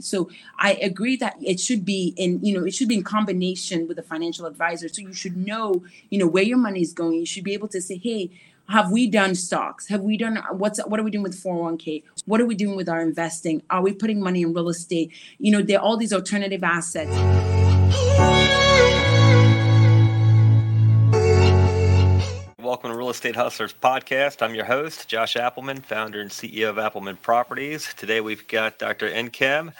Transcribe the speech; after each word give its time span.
So 0.00 0.30
I 0.58 0.74
agree 0.74 1.16
that 1.16 1.36
it 1.42 1.60
should 1.60 1.84
be 1.84 2.14
in, 2.16 2.44
you 2.44 2.58
know, 2.58 2.64
it 2.64 2.74
should 2.74 2.88
be 2.88 2.96
in 2.96 3.04
combination 3.04 3.88
with 3.88 3.98
a 3.98 4.02
financial 4.02 4.46
advisor. 4.46 4.88
So 4.88 5.02
you 5.02 5.12
should 5.12 5.36
know, 5.36 5.82
you 6.10 6.18
know, 6.18 6.26
where 6.26 6.42
your 6.42 6.58
money 6.58 6.80
is 6.80 6.92
going. 6.92 7.18
You 7.18 7.26
should 7.26 7.44
be 7.44 7.54
able 7.54 7.68
to 7.68 7.80
say, 7.80 7.96
hey, 7.96 8.30
have 8.68 8.90
we 8.90 9.06
done 9.08 9.34
stocks? 9.34 9.88
Have 9.88 10.02
we 10.02 10.16
done 10.16 10.42
what's 10.52 10.78
what 10.86 10.98
are 10.98 11.02
we 11.02 11.10
doing 11.10 11.22
with 11.22 11.42
401k? 11.42 12.04
What 12.26 12.40
are 12.40 12.46
we 12.46 12.54
doing 12.54 12.76
with 12.76 12.88
our 12.88 13.00
investing? 13.00 13.62
Are 13.70 13.82
we 13.82 13.92
putting 13.92 14.22
money 14.22 14.42
in 14.42 14.54
real 14.54 14.68
estate? 14.68 15.12
You 15.38 15.52
know, 15.52 15.62
there 15.62 15.78
are 15.78 15.82
all 15.82 15.96
these 15.96 16.12
alternative 16.12 16.62
assets. 16.64 17.10
Welcome 22.72 22.90
to 22.90 22.96
Real 22.96 23.10
Estate 23.10 23.36
Hustlers 23.36 23.74
podcast. 23.74 24.40
I'm 24.40 24.54
your 24.54 24.64
host, 24.64 25.06
Josh 25.06 25.36
Appleman, 25.36 25.84
founder 25.84 26.22
and 26.22 26.30
CEO 26.30 26.70
of 26.70 26.76
Appleman 26.76 27.20
Properties. 27.20 27.92
Today 27.98 28.22
we've 28.22 28.48
got 28.48 28.78
Dr. 28.78 29.10
Nkem. 29.10 29.74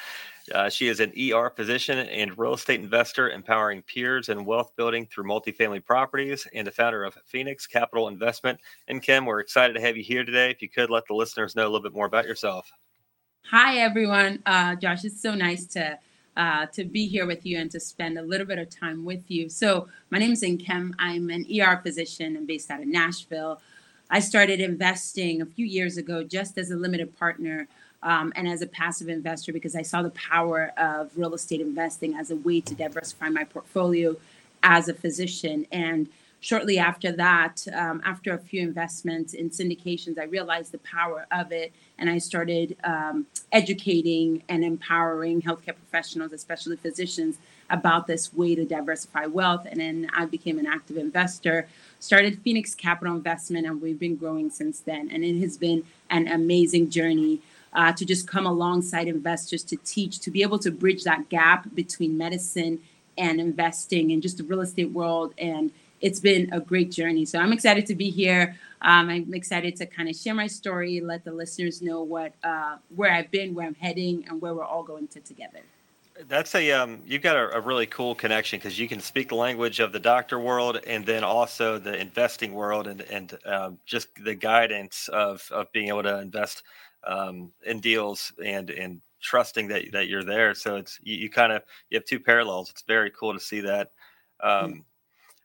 Uh, 0.54 0.68
she 0.68 0.88
is 0.88 1.00
an 1.00 1.10
ER 1.18 1.48
physician 1.56 1.96
and 2.00 2.36
real 2.36 2.52
estate 2.52 2.80
investor, 2.80 3.30
empowering 3.30 3.80
peers 3.80 4.28
and 4.28 4.44
wealth 4.44 4.72
building 4.76 5.06
through 5.06 5.24
multifamily 5.24 5.82
properties, 5.82 6.46
and 6.52 6.66
the 6.66 6.70
founder 6.70 7.02
of 7.02 7.16
Pheenyx 7.32 7.66
Capital 7.66 8.08
Investment. 8.08 8.60
Nkem, 8.90 9.24
we're 9.24 9.40
excited 9.40 9.72
to 9.72 9.80
have 9.80 9.96
you 9.96 10.04
here 10.04 10.22
today. 10.22 10.50
If 10.50 10.60
you 10.60 10.68
could 10.68 10.90
let 10.90 11.06
the 11.06 11.14
listeners 11.14 11.56
know 11.56 11.62
a 11.62 11.70
little 11.70 11.80
bit 11.80 11.94
more 11.94 12.04
about 12.04 12.26
yourself. 12.26 12.70
Hi, 13.46 13.78
everyone. 13.78 14.42
Uh, 14.44 14.74
Josh, 14.74 15.06
it's 15.06 15.22
so 15.22 15.34
nice 15.34 15.64
to 15.68 15.98
uh, 16.36 16.66
to 16.66 16.84
be 16.84 17.06
here 17.06 17.26
with 17.26 17.44
you 17.44 17.58
and 17.58 17.70
to 17.70 17.80
spend 17.80 18.18
a 18.18 18.22
little 18.22 18.46
bit 18.46 18.58
of 18.58 18.70
time 18.70 19.04
with 19.04 19.30
you. 19.30 19.48
So, 19.48 19.88
my 20.10 20.18
name 20.18 20.32
is 20.32 20.42
Nkem. 20.42 20.94
I'm 20.98 21.30
an 21.30 21.46
ER 21.60 21.80
physician 21.82 22.36
and 22.36 22.46
based 22.46 22.70
out 22.70 22.80
of 22.80 22.86
Nashville. 22.86 23.60
I 24.10 24.20
started 24.20 24.60
investing 24.60 25.40
a 25.40 25.46
few 25.46 25.66
years 25.66 25.96
ago 25.96 26.22
just 26.22 26.58
as 26.58 26.70
a 26.70 26.76
limited 26.76 27.16
partner 27.18 27.68
um, 28.02 28.32
and 28.36 28.48
as 28.48 28.62
a 28.62 28.66
passive 28.66 29.08
investor 29.08 29.52
because 29.52 29.76
I 29.76 29.82
saw 29.82 30.02
the 30.02 30.10
power 30.10 30.72
of 30.76 31.16
real 31.16 31.34
estate 31.34 31.60
investing 31.60 32.14
as 32.14 32.30
a 32.30 32.36
way 32.36 32.60
to 32.60 32.74
diversify 32.74 33.28
my 33.28 33.44
portfolio 33.44 34.16
as 34.62 34.88
a 34.88 34.94
physician. 34.94 35.66
And 35.72 36.08
shortly 36.42 36.76
after 36.76 37.12
that, 37.12 37.64
um, 37.72 38.02
after 38.04 38.34
a 38.34 38.38
few 38.38 38.60
investments 38.62 39.32
in 39.32 39.48
syndications, 39.48 40.18
I 40.18 40.24
realized 40.24 40.72
the 40.72 40.78
power 40.78 41.24
of 41.30 41.52
it. 41.52 41.72
And 41.98 42.10
I 42.10 42.18
started 42.18 42.76
um, 42.82 43.26
educating 43.52 44.42
and 44.48 44.64
empowering 44.64 45.40
healthcare 45.40 45.76
professionals, 45.76 46.32
especially 46.32 46.76
physicians, 46.76 47.38
about 47.70 48.08
this 48.08 48.34
way 48.34 48.56
to 48.56 48.64
diversify 48.64 49.26
wealth. 49.26 49.66
And 49.70 49.80
then 49.80 50.10
I 50.14 50.26
became 50.26 50.58
an 50.58 50.66
active 50.66 50.96
investor, 50.96 51.68
started 52.00 52.42
Pheenyx 52.44 52.76
Capital 52.76 53.14
Investment, 53.14 53.64
and 53.64 53.80
we've 53.80 54.00
been 54.00 54.16
growing 54.16 54.50
since 54.50 54.80
then. 54.80 55.10
And 55.12 55.24
it 55.24 55.38
has 55.40 55.56
been 55.56 55.84
an 56.10 56.28
amazing 56.28 56.90
journey. 56.90 57.40
Uh, 57.74 57.90
to 57.90 58.04
just 58.04 58.28
come 58.28 58.44
alongside 58.44 59.08
investors 59.08 59.64
to 59.64 59.76
teach, 59.76 60.18
to 60.18 60.30
be 60.30 60.42
able 60.42 60.58
to 60.58 60.70
bridge 60.70 61.04
that 61.04 61.30
gap 61.30 61.66
between 61.74 62.18
medicine 62.18 62.78
and 63.16 63.40
investing 63.40 64.10
in 64.10 64.20
just 64.20 64.36
the 64.36 64.44
real 64.44 64.60
estate 64.60 64.90
world 64.90 65.32
and 65.38 65.70
it's 66.02 66.20
been 66.20 66.52
a 66.52 66.60
great 66.60 66.90
journey. 66.90 67.24
So 67.24 67.38
I'm 67.38 67.52
excited 67.52 67.86
to 67.86 67.94
be 67.94 68.10
here. 68.10 68.56
Um, 68.82 69.08
I'm 69.08 69.32
excited 69.32 69.76
to 69.76 69.86
kind 69.86 70.08
of 70.08 70.16
share 70.16 70.34
my 70.34 70.48
story, 70.48 71.00
let 71.00 71.24
the 71.24 71.32
listeners 71.32 71.80
know 71.80 72.02
what 72.02 72.34
uh, 72.42 72.76
where 72.94 73.12
I've 73.12 73.30
been, 73.30 73.54
where 73.54 73.66
I'm 73.66 73.76
heading, 73.76 74.26
and 74.28 74.42
where 74.42 74.52
we're 74.52 74.64
all 74.64 74.82
going 74.82 75.06
to 75.08 75.20
together. 75.20 75.60
That's 76.28 76.54
a 76.54 76.72
um, 76.72 77.00
you've 77.06 77.22
got 77.22 77.36
a, 77.36 77.56
a 77.56 77.60
really 77.60 77.86
cool 77.86 78.14
connection 78.16 78.58
because 78.58 78.78
you 78.78 78.88
can 78.88 79.00
speak 79.00 79.28
the 79.28 79.36
language 79.36 79.78
of 79.78 79.92
the 79.92 80.00
doctor 80.00 80.38
world 80.40 80.80
and 80.86 81.06
then 81.06 81.24
also 81.24 81.78
the 81.78 81.96
investing 81.98 82.52
world 82.52 82.88
and 82.88 83.02
and 83.02 83.38
um, 83.46 83.78
just 83.86 84.08
the 84.24 84.34
guidance 84.34 85.08
of 85.08 85.48
of 85.52 85.70
being 85.72 85.88
able 85.88 86.02
to 86.02 86.18
invest 86.18 86.64
um, 87.04 87.52
in 87.64 87.78
deals 87.80 88.32
and 88.44 88.68
and 88.70 89.00
trusting 89.22 89.68
that 89.68 89.84
that 89.92 90.08
you're 90.08 90.24
there. 90.24 90.54
So 90.54 90.74
it's 90.76 90.98
you, 91.02 91.14
you 91.14 91.30
kind 91.30 91.52
of 91.52 91.62
you 91.88 91.98
have 91.98 92.04
two 92.04 92.18
parallels. 92.18 92.70
It's 92.70 92.82
very 92.82 93.10
cool 93.10 93.32
to 93.32 93.40
see 93.40 93.60
that. 93.60 93.92
Mm-hmm 94.42 94.80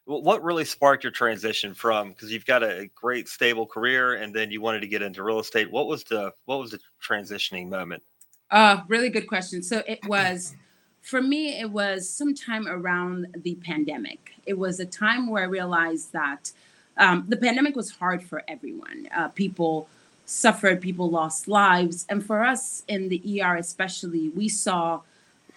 what 0.07 0.41
really 0.41 0.63
sparked 0.63 1.03
your 1.03 1.11
transition 1.11 1.73
from 1.73 2.09
because 2.09 2.31
you've 2.31 2.45
got 2.45 2.63
a 2.63 2.89
great 2.95 3.27
stable 3.27 3.65
career 3.65 4.15
and 4.15 4.33
then 4.33 4.49
you 4.49 4.61
wanted 4.61 4.79
to 4.79 4.87
get 4.87 5.01
into 5.01 5.21
real 5.21 5.39
estate 5.39 5.69
what 5.69 5.85
was 5.85 6.03
the 6.05 6.31
what 6.45 6.59
was 6.59 6.71
the 6.71 6.79
transitioning 7.03 7.67
moment? 7.67 8.01
Uh 8.49 8.81
really 8.87 9.09
good 9.09 9.27
question. 9.27 9.61
So 9.61 9.83
it 9.85 9.99
was 10.07 10.55
for 11.01 11.21
me 11.21 11.59
it 11.59 11.69
was 11.69 12.09
sometime 12.09 12.67
around 12.67 13.27
the 13.43 13.55
pandemic. 13.55 14.31
It 14.45 14.57
was 14.57 14.79
a 14.79 14.85
time 14.85 15.29
where 15.29 15.43
i 15.43 15.47
realized 15.47 16.13
that 16.13 16.51
um, 16.97 17.25
the 17.27 17.37
pandemic 17.37 17.75
was 17.75 17.91
hard 17.91 18.23
for 18.23 18.41
everyone. 18.47 19.07
Uh, 19.15 19.27
people 19.27 19.87
suffered 20.25 20.81
people 20.81 21.09
lost 21.09 21.47
lives 21.47 22.05
and 22.09 22.25
for 22.25 22.43
us 22.43 22.83
in 22.89 23.07
the 23.07 23.41
er 23.41 23.55
especially 23.55 24.27
we 24.29 24.49
saw 24.49 24.99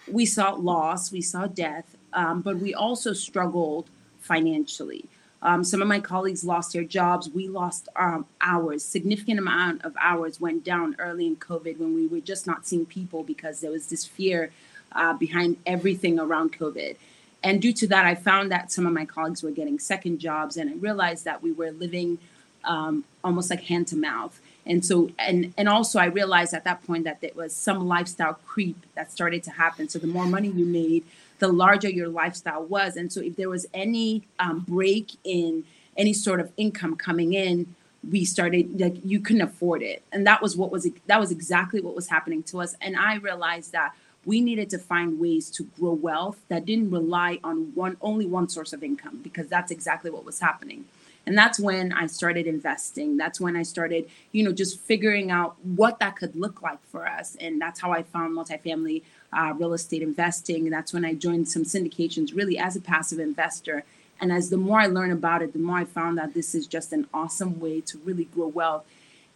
we 0.09 0.25
saw 0.25 0.53
loss 0.53 1.11
we 1.11 1.21
saw 1.21 1.45
death 1.45 1.97
um, 2.13 2.41
but 2.41 2.55
we 2.57 2.73
also 2.73 3.11
struggled 3.11 3.89
financially. 4.21 5.05
Um, 5.43 5.63
some 5.63 5.81
of 5.81 5.87
my 5.87 5.99
colleagues 5.99 6.43
lost 6.43 6.73
their 6.73 6.83
jobs. 6.83 7.29
We 7.29 7.47
lost 7.47 7.89
um, 7.95 8.27
hours. 8.41 8.83
Significant 8.83 9.39
amount 9.39 9.83
of 9.83 9.95
hours 9.99 10.39
went 10.39 10.63
down 10.63 10.95
early 10.99 11.25
in 11.25 11.35
COVID 11.35 11.77
when 11.79 11.95
we 11.95 12.05
were 12.05 12.19
just 12.19 12.45
not 12.45 12.67
seeing 12.67 12.85
people 12.85 13.23
because 13.23 13.59
there 13.59 13.71
was 13.71 13.87
this 13.87 14.05
fear 14.05 14.51
uh, 14.91 15.13
behind 15.13 15.57
everything 15.65 16.19
around 16.19 16.57
COVID. 16.57 16.95
And 17.43 17.59
due 17.59 17.73
to 17.73 17.87
that, 17.87 18.05
I 18.05 18.13
found 18.13 18.51
that 18.51 18.71
some 18.71 18.85
of 18.85 18.93
my 18.93 19.05
colleagues 19.05 19.41
were 19.41 19.51
getting 19.51 19.79
second 19.79 20.19
jobs, 20.19 20.57
and 20.57 20.69
I 20.69 20.73
realized 20.73 21.25
that 21.25 21.41
we 21.41 21.51
were 21.51 21.71
living 21.71 22.19
um, 22.63 23.03
almost 23.23 23.49
like 23.49 23.63
hand 23.63 23.87
to 23.87 23.95
mouth. 23.95 24.39
And 24.63 24.85
so, 24.85 25.09
and 25.17 25.51
and 25.57 25.67
also, 25.67 25.97
I 25.97 26.05
realized 26.05 26.53
at 26.53 26.65
that 26.65 26.85
point 26.85 27.05
that 27.05 27.21
there 27.21 27.31
was 27.33 27.55
some 27.55 27.87
lifestyle 27.87 28.35
creep 28.45 28.77
that 28.93 29.11
started 29.11 29.43
to 29.45 29.51
happen. 29.51 29.89
So 29.89 29.97
the 29.97 30.05
more 30.05 30.27
money 30.27 30.49
you 30.49 30.65
made, 30.65 31.03
the 31.41 31.47
larger 31.47 31.89
your 31.89 32.07
lifestyle 32.07 32.63
was. 32.63 32.95
And 32.95 33.11
so 33.11 33.19
if 33.19 33.35
there 33.35 33.49
was 33.49 33.65
any 33.73 34.27
um, 34.39 34.59
break 34.59 35.11
in 35.23 35.63
any 35.97 36.13
sort 36.13 36.39
of 36.39 36.51
income 36.55 36.95
coming 36.95 37.33
in, 37.33 37.75
we 38.09 38.23
started 38.25 38.79
like 38.79 38.95
you 39.03 39.19
couldn't 39.19 39.41
afford 39.41 39.81
it. 39.81 40.03
And 40.11 40.25
that 40.27 40.41
was 40.41 40.55
what 40.55 40.71
was 40.71 40.87
that 41.07 41.19
was 41.19 41.31
exactly 41.31 41.81
what 41.81 41.95
was 41.95 42.07
happening 42.07 42.43
to 42.43 42.61
us. 42.61 42.75
And 42.79 42.95
I 42.95 43.15
realized 43.15 43.71
that 43.71 43.93
we 44.23 44.39
needed 44.39 44.69
to 44.69 44.77
find 44.77 45.19
ways 45.19 45.49
to 45.49 45.63
grow 45.79 45.93
wealth 45.93 46.37
that 46.49 46.65
didn't 46.65 46.91
rely 46.91 47.39
on 47.43 47.73
one 47.73 47.97
only 48.01 48.27
one 48.27 48.47
source 48.47 48.71
of 48.71 48.83
income 48.83 49.19
because 49.23 49.47
that's 49.47 49.71
exactly 49.71 50.11
what 50.11 50.23
was 50.23 50.39
happening 50.39 50.85
and 51.25 51.35
that's 51.35 51.59
when 51.59 51.91
i 51.93 52.05
started 52.05 52.45
investing 52.45 53.17
that's 53.17 53.41
when 53.41 53.55
i 53.55 53.63
started 53.63 54.07
you 54.31 54.43
know 54.43 54.51
just 54.51 54.79
figuring 54.79 55.31
out 55.31 55.55
what 55.63 55.97
that 55.97 56.15
could 56.15 56.35
look 56.35 56.61
like 56.61 56.83
for 56.87 57.07
us 57.07 57.35
and 57.39 57.59
that's 57.59 57.79
how 57.79 57.91
i 57.91 58.03
found 58.03 58.37
multifamily 58.37 59.01
uh, 59.33 59.53
real 59.57 59.73
estate 59.73 60.01
investing. 60.01 60.65
And 60.65 60.73
that's 60.73 60.93
when 60.93 61.05
i 61.05 61.13
joined 61.13 61.47
some 61.47 61.63
syndications 61.63 62.35
really 62.35 62.57
as 62.57 62.75
a 62.75 62.81
passive 62.81 63.19
investor. 63.19 63.83
And 64.19 64.31
as 64.31 64.49
the 64.49 64.57
more 64.57 64.79
i 64.79 64.87
learned 64.87 65.13
about 65.13 65.41
it 65.41 65.53
the 65.53 65.59
more 65.59 65.77
i 65.77 65.85
found 65.85 66.17
that 66.17 66.33
this 66.33 66.53
is 66.53 66.67
just 66.67 66.93
an 66.93 67.07
awesome 67.13 67.59
way 67.59 67.81
to 67.81 67.97
really 67.99 68.25
grow 68.25 68.47
wealth. 68.47 68.85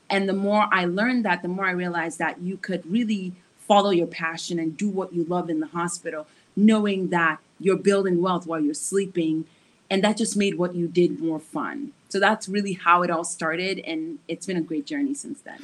And 0.10 0.30
the 0.30 0.34
more 0.34 0.68
i 0.72 0.86
learned 0.86 1.26
that 1.26 1.42
the 1.42 1.48
more 1.48 1.66
i 1.66 1.72
realized 1.72 2.20
that 2.20 2.42
you 2.42 2.58
could 2.58 2.90
really 2.90 3.34
follow 3.60 3.90
your 3.90 4.08
passion 4.08 4.60
and 4.60 4.78
do 4.78 4.88
what 4.88 5.12
you 5.14 5.24
love 5.24 5.50
in 5.50 5.60
the 5.60 5.68
hospital 5.68 6.28
knowing 6.56 7.10
that 7.10 7.40
you're 7.60 7.78
building 7.78 8.22
wealth 8.22 8.48
while 8.48 8.60
you're 8.60 8.74
sleeping. 8.74 9.46
And 9.90 10.04
that 10.04 10.18
just 10.18 10.36
made 10.36 10.58
what 10.58 10.74
you 10.76 10.88
did 10.88 11.20
more 11.20 11.40
fun. 11.40 11.92
So 12.10 12.20
that's 12.20 12.50
really 12.50 12.74
how 12.74 13.04
it 13.04 13.12
all 13.12 13.24
started, 13.24 13.80
and 13.80 14.20
it's 14.28 14.46
been 14.46 14.58
a 14.58 14.62
great 14.62 14.86
journey 14.86 15.14
since 15.14 15.42
then. 15.42 15.60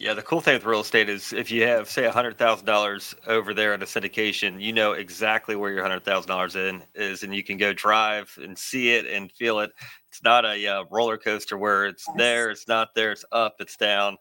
Yeah, 0.00 0.14
the 0.14 0.22
cool 0.22 0.40
thing 0.40 0.54
with 0.54 0.64
real 0.64 0.82
estate 0.82 1.08
is 1.08 1.32
if 1.32 1.50
you 1.50 1.66
have, 1.66 1.90
say, 1.90 2.06
hundred 2.08 2.38
thousand 2.38 2.66
dollars 2.66 3.16
over 3.26 3.52
there 3.52 3.74
in 3.74 3.82
a 3.82 3.84
syndication, 3.84 4.62
you 4.62 4.72
know 4.72 4.92
exactly 4.92 5.56
where 5.56 5.72
your 5.72 5.82
hundred 5.82 6.04
thousand 6.04 6.28
dollars 6.28 6.54
in 6.54 6.84
is, 6.94 7.24
and 7.24 7.34
you 7.34 7.42
can 7.42 7.56
go 7.56 7.72
drive 7.72 8.32
and 8.40 8.56
see 8.56 8.92
it 8.92 9.06
and 9.06 9.32
feel 9.32 9.58
it. 9.58 9.72
It's 10.08 10.22
not 10.22 10.44
a 10.44 10.66
uh, 10.68 10.84
roller 10.92 11.18
coaster 11.18 11.58
where 11.58 11.86
it's 11.86 12.04
yes. 12.06 12.16
there, 12.16 12.50
it's 12.50 12.68
not 12.68 12.94
there, 12.94 13.10
it's 13.10 13.24
up, 13.32 13.56
it's 13.58 13.76
down. 13.76 14.16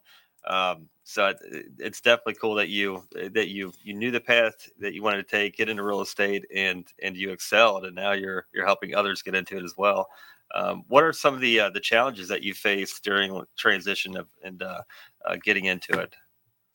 Um, 0.48 0.90
so 1.04 1.28
it, 1.28 1.38
it's 1.78 2.02
definitely 2.02 2.36
cool 2.42 2.56
that 2.56 2.70
you 2.70 3.04
that 3.14 3.50
you 3.50 3.72
you 3.84 3.94
knew 3.94 4.10
the 4.10 4.20
path 4.20 4.56
that 4.80 4.96
you 4.96 5.04
wanted 5.04 5.18
to 5.18 5.32
take, 5.38 5.58
get 5.58 5.70
into 5.70 5.84
real 5.84 6.02
estate, 6.02 6.44
and 6.56 6.88
and 7.04 7.16
you 7.16 7.30
excelled, 7.30 7.86
and 7.86 7.94
now 7.94 8.14
you're 8.14 8.48
you're 8.52 8.66
helping 8.66 8.96
others 8.96 9.22
get 9.22 9.36
into 9.36 9.58
it 9.58 9.64
as 9.64 9.76
well. 9.78 10.08
Um, 10.56 10.84
what 10.88 11.04
are 11.04 11.14
some 11.14 11.34
of 11.34 11.42
the 11.42 11.60
uh, 11.60 11.70
the 11.70 11.80
challenges 11.80 12.28
that 12.30 12.44
you 12.44 12.54
faced 12.54 13.04
during 13.04 13.44
transition 13.58 14.16
of 14.16 14.28
and 14.44 14.62
uh, 14.62 14.82
uh, 15.26 15.38
getting 15.44 15.66
into 15.66 16.00
it? 16.00 16.16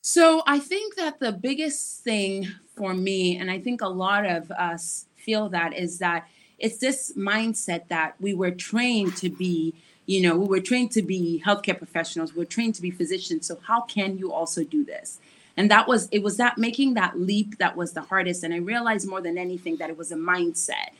So 0.03 0.43
I 0.47 0.59
think 0.59 0.97
that 0.97 1.21
the 1.21 1.33
biggest 1.33 2.03
thing 2.03 2.49
for 2.77 2.93
me, 2.93 3.37
and 3.37 3.51
I 3.51 3.61
think 3.61 3.81
a 3.81 3.89
lot 3.89 4.27
of 4.27 4.51
us 4.51 5.07
feel 5.17 5.49
that, 5.51 5.75
is 5.75 5.99
that 5.99 6.29
it's 6.59 6.79
this 6.79 7.13
mindset 7.17 7.89
that 7.89 8.15
we 8.21 8.35
were 8.35 8.51
trained 8.51 9.17
to 9.17 9.29
be 9.29 9.75
you 10.07 10.21
know 10.21 10.37
we 10.37 10.47
were 10.47 10.61
trained 10.61 10.91
to 10.93 11.03
be 11.03 11.43
healthcare 11.45 11.77
professionals 11.77 12.35
we 12.35 12.43
are 12.43 12.47
trained 12.47 12.75
to 12.75 12.83
be 12.83 12.91
physicians 12.91 13.47
so 13.47 13.59
how 13.67 13.83
can 13.83 14.19
you 14.19 14.33
also 14.33 14.65
do 14.65 14.85
this 14.85 15.21
and 15.57 15.71
that 15.71 15.87
was 15.87 16.09
it 16.11 16.23
was 16.23 16.37
that 16.37 16.59
making 16.59 16.95
that 16.95 17.19
leap 17.19 17.59
that 17.59 17.77
was 17.77 17.93
the 17.93 18.01
hardest 18.01 18.43
and 18.43 18.53
i 18.53 18.57
realized 18.57 19.09
more 19.09 19.21
than 19.21 19.39
anything 19.39 19.77
that 19.77 19.91
it 19.91 19.97
was 19.97 20.11
a 20.11 20.17
mindset 20.17 20.91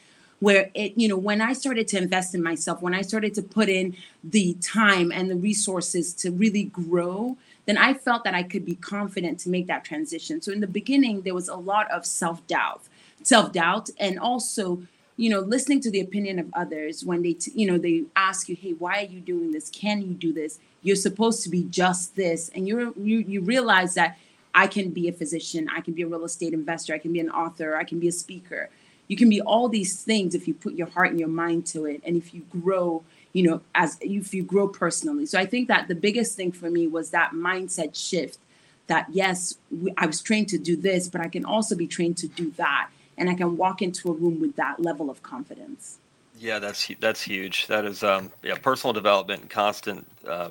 where 0.43 0.71
it 0.75 0.93
you 0.97 1.09
know 1.09 1.17
when 1.17 1.41
i 1.41 1.53
started 1.53 1.87
to 1.87 1.97
invest 1.97 2.35
in 2.35 2.43
myself 2.43 2.83
when 2.83 2.95
i 2.95 3.03
started 3.03 3.33
to 3.33 3.43
put 3.43 3.69
in 3.69 3.97
the 4.25 4.55
time 4.61 5.13
and 5.13 5.31
the 5.31 5.37
resources 5.37 6.13
to 6.13 6.31
really 6.31 6.65
grow 6.65 7.37
then 7.67 7.79
I 7.79 7.95
felt 7.95 8.25
that 8.25 8.35
I 8.35 8.43
could 8.43 8.65
be 8.65 8.75
confident 8.75 9.39
to 9.41 9.49
make 9.49 9.67
that 9.69 9.85
transition. 9.85 10.41
So 10.43 10.53
in 10.53 10.61
the 10.61 10.67
beginning, 10.67 11.23
there 11.23 11.35
was 11.35 11.49
a 11.49 11.55
lot 11.55 11.91
of 11.91 12.05
self 12.05 12.45
doubt, 12.47 12.83
self 13.23 13.53
doubt, 13.53 13.91
and 13.99 14.19
also 14.19 14.83
you 15.17 15.31
know 15.31 15.41
listening 15.41 15.81
to 15.83 15.91
the 15.91 16.01
opinion 16.01 16.39
of 16.39 16.47
others 16.55 17.05
when 17.05 17.23
they 17.23 17.35
t- 17.35 17.53
you 17.55 17.71
know 17.71 17.79
they 17.79 18.05
ask 18.17 18.49
you 18.49 18.57
hey 18.57 18.73
why 18.73 19.03
are 19.03 19.07
you 19.07 19.21
doing 19.21 19.53
this? 19.53 19.71
Can 19.71 20.01
you 20.03 20.15
do 20.15 20.33
this? 20.33 20.59
You're 20.83 20.97
supposed 20.97 21.43
to 21.45 21.51
be 21.51 21.65
just 21.65 22.17
this. 22.17 22.51
And 22.55 22.67
you're 22.67 22.93
you 22.99 23.19
you 23.19 23.41
realize 23.43 23.95
that 23.95 24.19
i 24.55 24.67
can 24.67 24.91
be 24.91 25.09
a 25.09 25.13
physician 25.13 25.67
i 25.75 25.81
can 25.81 25.95
be 25.95 26.03
a 26.03 26.07
real 26.07 26.25
estate 26.25 26.53
investor 26.53 26.93
i 26.93 26.99
can 26.99 27.11
be 27.11 27.21
an 27.21 27.31
author 27.31 27.75
i 27.75 27.85
can 27.85 27.99
be 27.99 28.09
a 28.09 28.13
speaker 28.13 28.69
you 29.09 29.17
can 29.17 29.29
be 29.29 29.41
all 29.41 29.69
these 29.69 30.03
things 30.03 30.35
if 30.35 30.49
you 30.49 30.55
put 30.55 30.75
your 30.75 30.89
heart 30.89 31.11
and 31.11 31.19
your 31.19 31.29
mind 31.29 31.67
to 31.67 31.85
it 31.85 32.01
and 32.05 32.17
if 32.17 32.33
you 32.33 32.43
grow 32.51 33.03
you 33.33 33.43
know 33.43 33.61
as 33.75 33.99
if 34.01 34.33
you 34.35 34.43
grow 34.43 34.69
personally 34.69 35.27
so 35.27 35.39
i 35.39 35.47
think 35.47 35.69
that 35.69 35.89
the 35.89 35.95
biggest 35.95 36.37
thing 36.37 36.53
for 36.53 36.71
me 36.71 36.87
was 36.87 37.11
that 37.11 37.33
mindset 37.33 37.95
shift 37.95 38.39
that 38.87 39.07
yes 39.11 39.57
we, 39.71 39.93
i 39.97 40.07
was 40.07 40.21
trained 40.21 40.49
to 40.49 40.59
do 40.59 40.77
this 40.77 41.09
but 41.09 41.21
i 41.21 41.29
can 41.29 41.45
also 41.45 41.75
be 41.75 41.87
trained 41.87 42.17
to 42.17 42.29
do 42.29 42.51
that 42.53 42.89
and 43.23 43.31
I 43.31 43.35
can 43.35 43.57
walk 43.57 43.83
into 43.83 44.11
a 44.11 44.13
room 44.13 44.41
with 44.41 44.57
that 44.57 44.81
level 44.81 45.11
of 45.11 45.23
confidence. 45.23 45.99
Yeah, 46.39 46.59
that's 46.59 46.91
that's 46.99 47.23
huge. 47.23 47.67
That 47.67 47.85
is 47.85 48.03
um, 48.03 48.31
yeah, 48.43 48.57
personal 48.57 48.93
development, 48.93 49.43
and 49.43 49.51
constant 49.51 50.07
uh, 50.27 50.51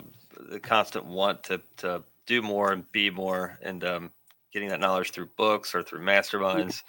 the 0.49 0.59
constant 0.59 1.05
want 1.05 1.43
to 1.45 1.61
to 1.77 2.03
do 2.27 2.41
more 2.41 2.71
and 2.71 2.89
be 2.91 3.09
more, 3.09 3.57
and 3.61 3.83
um, 3.83 4.11
getting 4.53 4.69
that 4.69 4.79
knowledge 4.79 5.11
through 5.11 5.29
books 5.37 5.75
or 5.75 5.83
through 5.83 5.99
masterminds. 6.01 6.83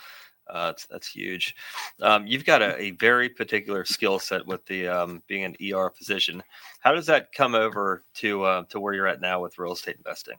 Uh, 0.49 0.67
that's, 0.67 0.87
that's 0.87 1.09
huge. 1.09 1.55
Um, 2.01 2.27
you've 2.27 2.45
got 2.45 2.63
a, 2.63 2.81
a, 2.81 2.91
very 2.93 3.29
particular 3.29 3.85
skill 3.85 4.19
set 4.19 4.47
with 4.47 4.65
the 4.67 4.89
um, 4.89 5.23
being 5.27 5.45
an 5.45 5.57
ER 5.73 5.91
physician. 5.91 6.43
How 6.81 6.93
does 6.93 7.07
that 7.07 7.33
come 7.33 7.55
over 7.55 8.03
to 8.17 8.43
uh, 8.43 8.63
to 8.71 8.81
where 8.81 8.93
you're 8.93 9.07
at 9.07 9.21
now 9.21 9.41
with 9.41 9.59
real 9.59 9.73
estate 9.73 9.97
investing? 9.97 10.37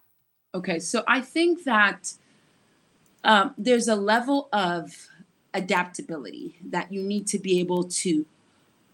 Okay, 0.53 0.79
so 0.79 1.03
I 1.07 1.21
think 1.21 1.63
that 1.63 2.13
um, 3.23 3.55
there's 3.57 3.87
a 3.87 3.95
level 3.95 4.49
of 4.53 4.93
adaptability 5.53 6.57
that 6.69 6.91
you 6.91 7.01
need 7.01 7.27
to 7.27 7.39
be 7.39 7.59
able 7.59 7.83
to 7.85 8.25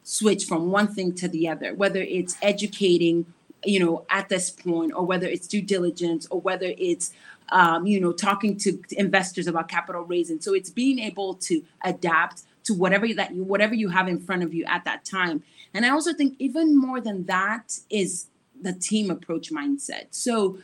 switch 0.03 0.45
from 0.45 0.71
one 0.71 0.87
thing 0.87 1.13
to 1.13 1.27
the 1.27 1.47
other 1.47 1.73
whether 1.73 2.01
it's 2.01 2.35
educating 2.41 3.25
you 3.63 3.79
know 3.79 4.05
at 4.09 4.29
this 4.29 4.49
point 4.49 4.93
or 4.93 5.05
whether 5.05 5.27
it's 5.27 5.47
due 5.47 5.61
diligence 5.61 6.27
or 6.31 6.39
whether 6.41 6.73
it's 6.77 7.11
um, 7.51 7.85
you 7.85 7.99
know 7.99 8.11
talking 8.11 8.57
to 8.57 8.79
investors 8.91 9.47
about 9.47 9.67
capital 9.67 10.03
raising. 10.03 10.39
So 10.39 10.53
it's 10.53 10.69
being 10.69 10.99
able 10.99 11.35
to 11.35 11.63
adapt 11.83 12.43
to 12.63 12.73
whatever 12.73 13.11
that 13.13 13.33
you 13.33 13.43
whatever 13.43 13.73
you 13.73 13.89
have 13.89 14.07
in 14.07 14.19
front 14.19 14.43
of 14.43 14.53
you 14.53 14.65
at 14.65 14.85
that 14.85 15.05
time. 15.05 15.43
And 15.73 15.85
i 15.85 15.89
also 15.89 16.13
think 16.13 16.35
even 16.39 16.77
more 16.77 17.01
than 17.01 17.25
that 17.25 17.79
is 17.89 18.27
the 18.61 18.73
team 18.73 19.09
approach 19.09 19.51
mindset. 19.51 20.07
So 20.11 20.59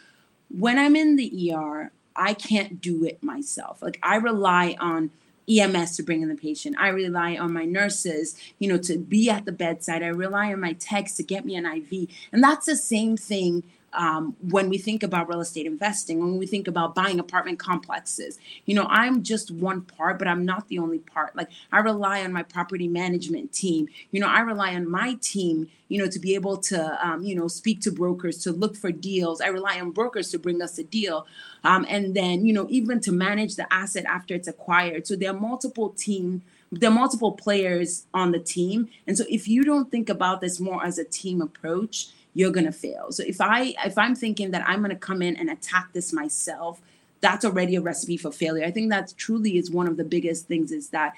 when 0.49 0.77
i'm 0.77 0.95
in 0.95 1.15
the 1.15 1.53
er 1.53 1.91
i 2.15 2.33
can't 2.33 2.81
do 2.81 3.03
it 3.03 3.23
myself. 3.23 3.81
Like 3.81 3.99
i 4.03 4.15
rely 4.15 4.75
on 4.79 5.11
EMS 5.49 5.97
to 5.97 6.03
bring 6.03 6.21
in 6.21 6.29
the 6.29 6.35
patient. 6.35 6.75
I 6.79 6.89
rely 6.89 7.37
on 7.37 7.53
my 7.53 7.65
nurses, 7.65 8.35
you 8.59 8.67
know, 8.67 8.77
to 8.79 8.97
be 8.97 9.29
at 9.29 9.45
the 9.45 9.51
bedside. 9.51 10.03
I 10.03 10.07
rely 10.07 10.51
on 10.51 10.59
my 10.59 10.73
techs 10.73 11.15
to 11.15 11.23
get 11.23 11.45
me 11.45 11.55
an 11.55 11.65
IV. 11.65 12.09
And 12.31 12.43
that's 12.43 12.65
the 12.65 12.75
same 12.75 13.17
thing 13.17 13.63
um, 13.95 14.35
when 14.41 14.69
we 14.69 14.77
think 14.77 15.03
about 15.03 15.27
real 15.27 15.41
estate 15.41 15.65
investing, 15.65 16.19
when 16.19 16.37
we 16.37 16.45
think 16.45 16.67
about 16.67 16.95
buying 16.95 17.19
apartment 17.19 17.59
complexes. 17.59 18.37
You 18.65 18.75
know, 18.75 18.87
I'm 18.89 19.23
just 19.23 19.51
one 19.51 19.81
part, 19.81 20.19
but 20.19 20.27
I'm 20.27 20.45
not 20.45 20.67
the 20.67 20.79
only 20.79 20.99
part. 20.99 21.35
Like 21.35 21.49
I 21.71 21.79
rely 21.79 22.23
on 22.23 22.31
my 22.33 22.43
property 22.43 22.87
management 22.87 23.53
team. 23.53 23.87
You 24.11 24.19
know, 24.19 24.27
I 24.27 24.41
rely 24.41 24.75
on 24.75 24.89
my 24.89 25.17
team, 25.21 25.69
you 25.87 25.97
know, 25.97 26.07
to 26.07 26.19
be 26.19 26.35
able 26.35 26.57
to, 26.57 27.05
um, 27.05 27.23
you 27.23 27.35
know, 27.35 27.47
speak 27.47 27.81
to 27.81 27.91
brokers, 27.91 28.43
to 28.43 28.51
look 28.51 28.75
for 28.75 28.91
deals. 28.91 29.41
I 29.41 29.47
rely 29.47 29.79
on 29.79 29.91
brokers 29.91 30.29
to 30.31 30.39
bring 30.39 30.61
us 30.61 30.77
a 30.77 30.83
deal. 30.83 31.25
Um, 31.63 31.85
and 31.89 32.15
then, 32.15 32.45
you 32.45 32.53
know, 32.53 32.67
even 32.69 32.99
to 33.01 33.11
manage 33.11 33.55
the 33.55 33.71
asset 33.73 34.05
after 34.05 34.35
it's 34.35 34.47
acquired. 34.47 35.07
So 35.07 35.15
there 35.15 35.31
are 35.31 35.39
multiple 35.39 35.89
team 35.89 36.43
there 36.71 36.89
are 36.89 36.93
multiple 36.93 37.31
players 37.31 38.07
on 38.13 38.31
the 38.31 38.39
team 38.39 38.89
and 39.07 39.17
so 39.17 39.23
if 39.29 39.47
you 39.47 39.63
don't 39.63 39.91
think 39.91 40.09
about 40.09 40.41
this 40.41 40.59
more 40.59 40.83
as 40.83 40.97
a 40.97 41.05
team 41.05 41.41
approach 41.41 42.07
you're 42.35 42.51
going 42.51 42.65
to 42.65 42.71
fail. 42.71 43.11
So 43.11 43.23
if 43.25 43.41
I 43.41 43.73
if 43.83 43.97
I'm 43.97 44.13
thinking 44.13 44.51
that 44.51 44.63
I'm 44.67 44.79
going 44.79 44.91
to 44.91 44.95
come 44.95 45.23
in 45.23 45.35
and 45.37 45.49
attack 45.49 45.93
this 45.93 46.13
myself, 46.13 46.81
that's 47.21 47.43
already 47.43 47.75
a 47.75 47.81
recipe 47.81 48.17
for 48.17 48.31
failure. 48.31 48.65
I 48.65 48.71
think 48.71 48.91
that 48.91 49.13
truly 49.17 49.57
is 49.57 49.71
one 49.71 49.87
of 49.87 49.97
the 49.97 50.03
biggest 50.03 50.47
things 50.47 50.71
is 50.71 50.89
that 50.89 51.13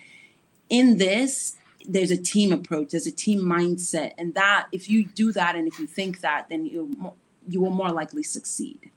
in 0.70 0.98
this 0.98 1.58
there's 1.88 2.12
a 2.12 2.18
team 2.18 2.52
approach, 2.52 2.92
there's 2.92 3.08
a 3.08 3.12
team 3.12 3.42
mindset, 3.42 4.14
and 4.18 4.34
that 4.36 4.68
if 4.72 4.90
you 4.90 5.06
do 5.06 5.32
that 5.32 5.56
and 5.56 5.68
if 5.68 5.80
you 5.80 5.88
think 5.88 6.22
that, 6.22 6.48
then 6.50 6.66
you 6.66 7.14
you 7.50 7.62
will 7.62 7.72
more 7.72 7.90
likely 7.90 8.24
succeed. 8.24 8.92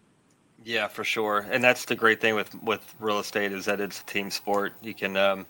Yeah, 0.62 0.88
for 0.88 1.05
sure, 1.05 1.46
and 1.50 1.64
that's 1.64 1.87
the 1.87 1.96
great 1.96 2.20
thing 2.20 2.34
with 2.34 2.55
with 2.62 2.94
real 2.99 3.19
estate 3.19 3.52
is 3.52 3.64
that 3.64 3.81
it's 3.81 4.02
a 4.02 4.05
team 4.05 4.31
sport. 4.31 4.75
You 4.82 4.93
can 4.93 5.16
um, 5.16 5.46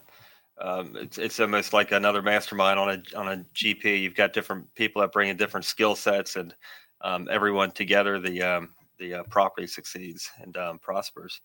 um, 0.60 0.96
it's, 0.96 1.18
it's 1.18 1.40
almost 1.40 1.72
like 1.72 1.92
another 1.92 2.22
mastermind 2.22 2.78
on 2.78 2.90
a 2.90 3.18
on 3.18 3.28
a 3.28 3.44
GP. 3.54 4.02
You've 4.02 4.14
got 4.14 4.32
different 4.32 4.72
people 4.74 5.00
that 5.00 5.12
bring 5.12 5.28
in 5.30 5.36
different 5.36 5.64
skill 5.64 5.96
sets, 5.96 6.36
and 6.36 6.54
um, 7.00 7.28
everyone 7.30 7.70
together, 7.70 8.18
the 8.18 8.42
um, 8.42 8.74
the 8.98 9.14
uh, 9.14 9.22
property 9.24 9.66
succeeds 9.66 10.30
and 10.42 10.56
um, 10.56 10.78
prospers 10.78 11.40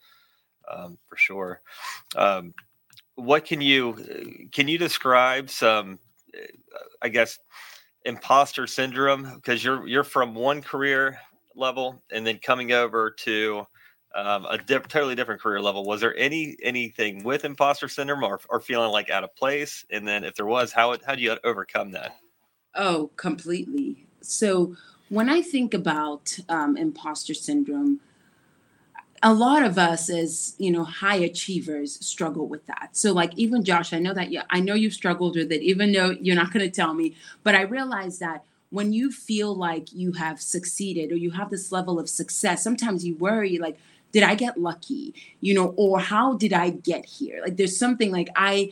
um, 0.72 0.98
for 1.08 1.18
sure. 1.18 1.62
Um, 2.16 2.54
what 3.16 3.46
can 3.46 3.62
you 3.62 4.50
can 4.52 4.68
you 4.68 4.78
describe 4.78 5.50
some, 5.50 6.00
I 7.02 7.10
guess, 7.10 7.40
imposter 8.04 8.68
syndrome? 8.68 9.36
Because 9.36 9.64
you're 9.64 9.88
you're 9.88 10.04
from 10.04 10.36
one 10.36 10.62
career 10.62 11.18
level 11.56 12.02
and 12.12 12.28
then 12.28 12.40
coming 12.40 12.74
over 12.74 13.12
to 13.12 13.66
um, 14.16 14.46
a 14.46 14.58
diff- 14.58 14.88
totally 14.88 15.16
different 15.16 15.42
career 15.42 15.62
level. 15.62 15.86
Was 15.86 16.02
there 16.02 16.16
any 16.18 16.56
anything 16.64 17.24
with 17.24 17.46
imposter 17.46 17.88
syndrome 17.88 18.24
or, 18.24 18.40
or 18.50 18.60
feeling 18.60 18.92
like 18.92 19.10
out 19.10 19.24
of 19.24 19.36
place? 19.36 19.86
And 19.90 20.08
then 20.08 20.24
if 20.24 20.36
there 20.36 20.46
was, 20.46 20.72
how 20.72 20.96
how 21.06 21.16
do 21.16 21.22
you 21.22 21.36
overcome 21.44 21.92
that? 21.92 22.16
Oh, 22.76 23.12
completely. 23.16 24.08
So 24.22 24.76
when 25.10 25.30
I 25.30 25.42
think 25.42 25.74
about 25.74 26.38
um, 26.50 26.78
imposter 26.78 27.34
syndrome, 27.34 28.00
a 29.24 29.34
lot 29.34 29.64
of 29.64 29.78
us 29.78 30.10
as 30.10 30.56
you 30.60 30.72
know 30.72 30.84
high 30.84 31.16
achievers 31.16 32.06
struggle 32.06 32.48
with 32.48 32.66
that 32.68 32.90
so 32.92 33.14
like 33.14 33.34
even 33.36 33.64
josh 33.64 33.94
i 33.94 34.00
know 34.00 34.14
that 34.14 34.32
you 34.32 34.42
i 34.50 34.60
know 34.60 34.74
you've 34.74 34.94
struggled 34.94 35.36
with 35.36 35.52
it 35.52 35.62
even 35.62 35.92
though 35.92 36.12
you're 36.22 36.36
not 36.36 36.52
going 36.52 36.64
to 36.64 36.72
tell 36.72 36.94
me 36.94 37.16
but 37.44 37.56
i 37.56 37.62
realize 37.62 38.20
that 38.20 38.44
when 38.70 38.92
you 38.92 39.12
feel 39.12 39.56
like 39.56 39.92
you 39.94 40.12
have 40.12 40.42
succeeded 40.42 41.12
or 41.12 41.16
you 41.16 41.32
have 41.32 41.50
this 41.50 41.72
level 41.72 41.98
of 41.98 42.10
success 42.10 42.64
sometimes 42.64 43.06
you 43.06 43.16
worry 43.16 43.58
like 43.58 43.78
did 44.16 44.24
I 44.24 44.34
get 44.34 44.58
lucky? 44.58 45.14
You 45.42 45.54
know, 45.54 45.74
or 45.76 46.00
how 46.00 46.38
did 46.38 46.54
I 46.54 46.70
get 46.70 47.06
here? 47.06 47.42
Like 47.44 47.58
there's 47.58 47.78
something 47.78 48.14
like 48.14 48.30
I 48.38 48.72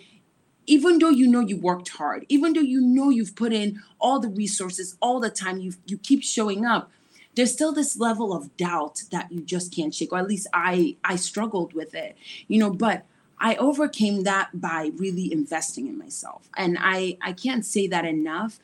even 0.68 1.00
though 1.00 1.10
you 1.10 1.28
know 1.28 1.42
you 1.42 1.58
worked 1.58 1.90
hard, 1.90 2.26
even 2.30 2.54
though 2.54 2.62
you 2.62 2.80
know 2.80 3.10
you've 3.10 3.36
put 3.36 3.52
in 3.52 3.82
all 4.00 4.22
the 4.22 4.30
resources, 4.30 4.96
all 5.02 5.20
the 5.20 5.30
time, 5.30 5.60
you 5.60 5.74
you 5.86 5.98
keep 5.98 6.24
showing 6.24 6.66
up, 6.66 6.90
there's 7.36 7.52
still 7.52 7.74
this 7.74 7.98
level 7.98 8.34
of 8.34 8.56
doubt 8.56 9.04
that 9.12 9.30
you 9.34 9.42
just 9.42 9.76
can't 9.76 9.94
shake, 9.94 10.14
or 10.14 10.20
at 10.20 10.30
least 10.30 10.48
I 10.54 10.96
I 11.04 11.18
struggled 11.18 11.74
with 11.74 11.94
it, 11.94 12.16
you 12.48 12.58
know, 12.58 12.70
but 12.70 13.04
I 13.38 13.56
overcame 13.56 14.24
that 14.24 14.62
by 14.62 14.92
really 14.96 15.34
investing 15.34 15.88
in 15.88 15.98
myself. 15.98 16.48
And 16.56 16.78
I 16.80 17.18
I 17.22 17.34
can't 17.34 17.66
say 17.66 17.86
that 17.88 18.06
enough. 18.06 18.62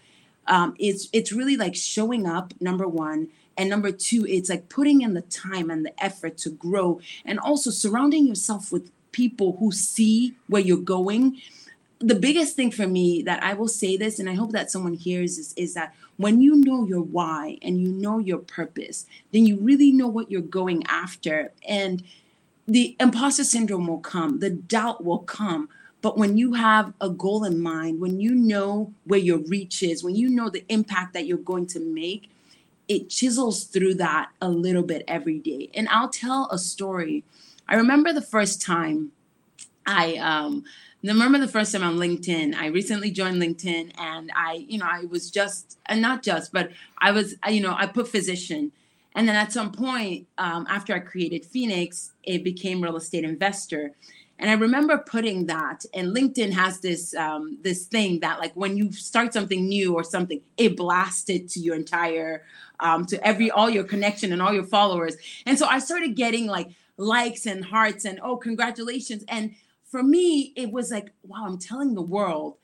Um, 0.50 0.76
it's 0.80 1.08
it's 1.14 1.32
really 1.32 1.56
like 1.56 1.76
showing 1.76 2.28
up, 2.28 2.54
number 2.60 2.88
one, 2.88 3.30
and 3.56 3.70
number 3.70 3.92
two, 3.92 4.26
it's 4.28 4.50
like 4.50 4.70
putting 4.70 5.02
in 5.02 5.14
the 5.14 5.22
time 5.22 5.70
and 5.70 5.86
the 5.86 6.04
effort 6.04 6.38
to 6.40 6.50
grow 6.50 7.02
and 7.26 7.40
also 7.40 7.70
surrounding 7.70 8.26
yourself 8.26 8.72
with 8.72 8.90
people 9.12 9.58
who 9.60 9.72
see 9.72 10.36
where 10.48 10.62
you're 10.62 10.78
going. 10.78 11.42
The 12.00 12.16
biggest 12.16 12.56
thing 12.56 12.72
for 12.72 12.88
me 12.88 13.22
that 13.24 13.44
I 13.44 13.54
will 13.54 13.68
say 13.68 13.98
this, 13.98 14.18
and 14.18 14.30
I 14.30 14.34
hope 14.36 14.54
that 14.54 14.72
someone 14.72 14.94
hears, 14.94 15.38
is, 15.38 15.54
is 15.58 15.74
that 15.74 15.94
when 16.16 16.42
you 16.42 16.56
know 16.56 16.86
your 16.86 17.02
why 17.02 17.58
and 17.62 17.82
you 17.82 17.90
know 17.90 18.20
your 18.20 18.38
purpose, 18.38 19.06
then 19.34 19.46
you 19.46 19.58
really 19.58 19.92
know 19.92 20.08
what 20.08 20.32
you're 20.32 20.42
going 20.42 20.84
after. 20.88 21.52
And 21.68 22.02
the 22.66 22.96
imposter 23.00 23.44
syndrome 23.44 23.88
will 23.88 24.00
come, 24.00 24.40
the 24.40 24.50
doubt 24.50 25.04
will 25.04 25.20
come. 25.20 25.68
But 26.02 26.18
when 26.18 26.38
you 26.38 26.54
have 26.54 26.94
a 27.02 27.10
goal 27.10 27.44
in 27.44 27.60
mind, 27.62 28.00
when 28.00 28.20
you 28.20 28.34
know 28.34 28.94
where 29.04 29.20
your 29.20 29.40
reach 29.40 29.84
is, 29.84 30.04
when 30.04 30.16
you 30.16 30.30
know 30.30 30.50
the 30.50 30.64
impact 30.70 31.14
that 31.14 31.26
you're 31.26 31.38
going 31.38 31.68
to 31.68 31.80
make, 31.80 32.30
it 32.88 33.10
chisels 33.10 33.66
through 33.66 33.96
that 33.96 34.30
a 34.42 34.50
little 34.50 34.84
bit 34.84 35.04
every 35.08 35.40
day. 35.40 35.70
And 35.74 35.88
I'll 35.90 36.10
tell 36.10 36.48
a 36.52 36.58
story. 36.58 37.24
I 37.68 37.76
remember 37.76 38.14
the 38.14 38.22
first 38.22 38.62
time 38.62 39.12
I 39.86 40.16
um 40.18 40.64
remember 41.04 41.40
the 41.40 41.48
first 41.48 41.72
time 41.72 41.84
on 41.84 41.98
LinkedIn. 41.98 42.56
I 42.56 42.68
recently 42.68 43.12
joined 43.12 43.42
LinkedIn 43.42 43.94
and 43.98 44.32
I, 44.36 44.66
you 44.68 44.78
know, 44.78 44.88
I 44.90 45.06
was 45.06 45.32
just 45.32 45.78
and 45.86 46.02
not 46.02 46.24
just, 46.24 46.52
but 46.52 46.72
I 47.00 47.12
was, 47.12 47.36
you 47.48 47.62
know, 47.62 47.74
I 47.78 47.88
put 47.88 48.08
physician. 48.08 48.72
And 49.20 49.28
then 49.28 49.36
at 49.36 49.52
some 49.52 49.74
point, 49.74 50.30
um, 50.38 50.66
after 50.70 50.96
I 50.96 51.00
created 51.00 51.44
Pheenyx, 51.44 52.12
it 52.24 52.42
became 52.42 52.82
real 52.82 52.96
estate 52.96 53.26
investor. 53.26 53.92
And 54.40 54.50
I 54.50 54.54
remember 54.54 54.98
putting 54.98 55.48
that, 55.48 55.84
and 55.94 56.16
LinkedIn 56.16 56.54
has 56.54 56.80
this 56.80 57.14
um, 57.16 57.58
this 57.62 57.88
thing 57.88 58.22
that 58.22 58.40
like 58.40 58.54
when 58.54 58.78
you 58.78 58.94
start 58.94 59.34
something 59.34 59.68
new 59.68 59.94
or 59.94 60.06
something, 60.06 60.40
it 60.56 60.78
blasts 60.78 61.30
it 61.30 61.50
to 61.50 61.60
your 61.60 61.76
entire 61.76 62.44
um, 62.80 63.06
to 63.08 63.22
every 63.28 63.52
all 63.52 63.70
your 63.70 63.84
connection 63.84 64.32
and 64.32 64.42
all 64.42 64.54
your 64.54 64.64
followers. 64.64 65.18
And 65.46 65.60
so 65.60 65.66
I 65.66 65.80
started 65.80 66.16
getting 66.16 66.48
like 66.48 66.70
likes 66.96 67.46
and 67.46 67.66
hearts 67.66 68.06
and 68.06 68.22
oh 68.24 68.38
congratulations. 68.38 69.26
And 69.28 69.54
for 69.84 70.02
me, 70.02 70.54
it 70.56 70.72
was 70.72 70.92
like 70.92 71.12
wow, 71.24 71.44
I'm 71.46 71.58
telling 71.58 71.94
the 71.94 72.02
world. 72.02 72.56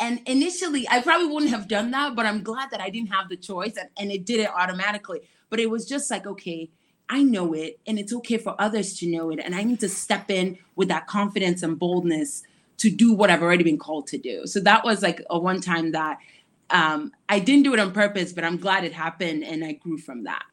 And 0.00 0.22
initially, 0.26 0.88
I 0.88 1.02
probably 1.02 1.28
wouldn't 1.28 1.52
have 1.52 1.68
done 1.68 1.92
that, 1.92 2.16
but 2.16 2.26
I'm 2.26 2.42
glad 2.42 2.72
that 2.72 2.80
I 2.80 2.90
didn't 2.90 3.12
have 3.12 3.28
the 3.28 3.36
choice 3.36 3.76
and, 3.76 3.90
and 3.96 4.10
it 4.10 4.26
did 4.26 4.40
it 4.40 4.50
automatically. 4.52 5.20
But 5.50 5.60
it 5.60 5.68
was 5.68 5.86
just 5.86 6.10
like 6.10 6.26
okay 6.26 6.70
I 7.10 7.24
know 7.24 7.52
it 7.52 7.80
and 7.88 7.98
it's 7.98 8.14
okay 8.14 8.38
for 8.38 8.54
others 8.58 8.96
to 9.00 9.06
know 9.08 9.30
it. 9.30 9.40
And 9.44 9.52
I 9.54 9.64
need 9.64 9.80
to 9.80 9.88
step 9.88 10.30
in 10.30 10.58
with 10.76 10.88
that 10.88 11.08
confidence 11.08 11.62
and 11.64 11.76
boldness 11.76 12.44
to 12.78 12.88
do 12.88 13.12
what 13.12 13.30
I've 13.30 13.42
already 13.42 13.64
been 13.64 13.78
called 13.78 14.06
to 14.08 14.18
do. 14.18 14.46
So 14.46 14.60
that 14.60 14.84
was 14.84 15.02
like 15.02 15.20
a 15.28 15.36
one 15.36 15.60
time 15.60 15.90
that 15.90 16.18
um, 16.70 17.12
I 17.28 17.40
didn't 17.40 17.64
do 17.64 17.74
it 17.74 17.80
on 17.80 17.90
purpose, 17.92 18.32
but 18.32 18.44
I'm 18.44 18.56
glad 18.56 18.84
it 18.84 18.92
happened 18.92 19.42
and 19.42 19.64
I 19.64 19.72
grew 19.72 19.98
from 19.98 20.24
that. 20.24 20.44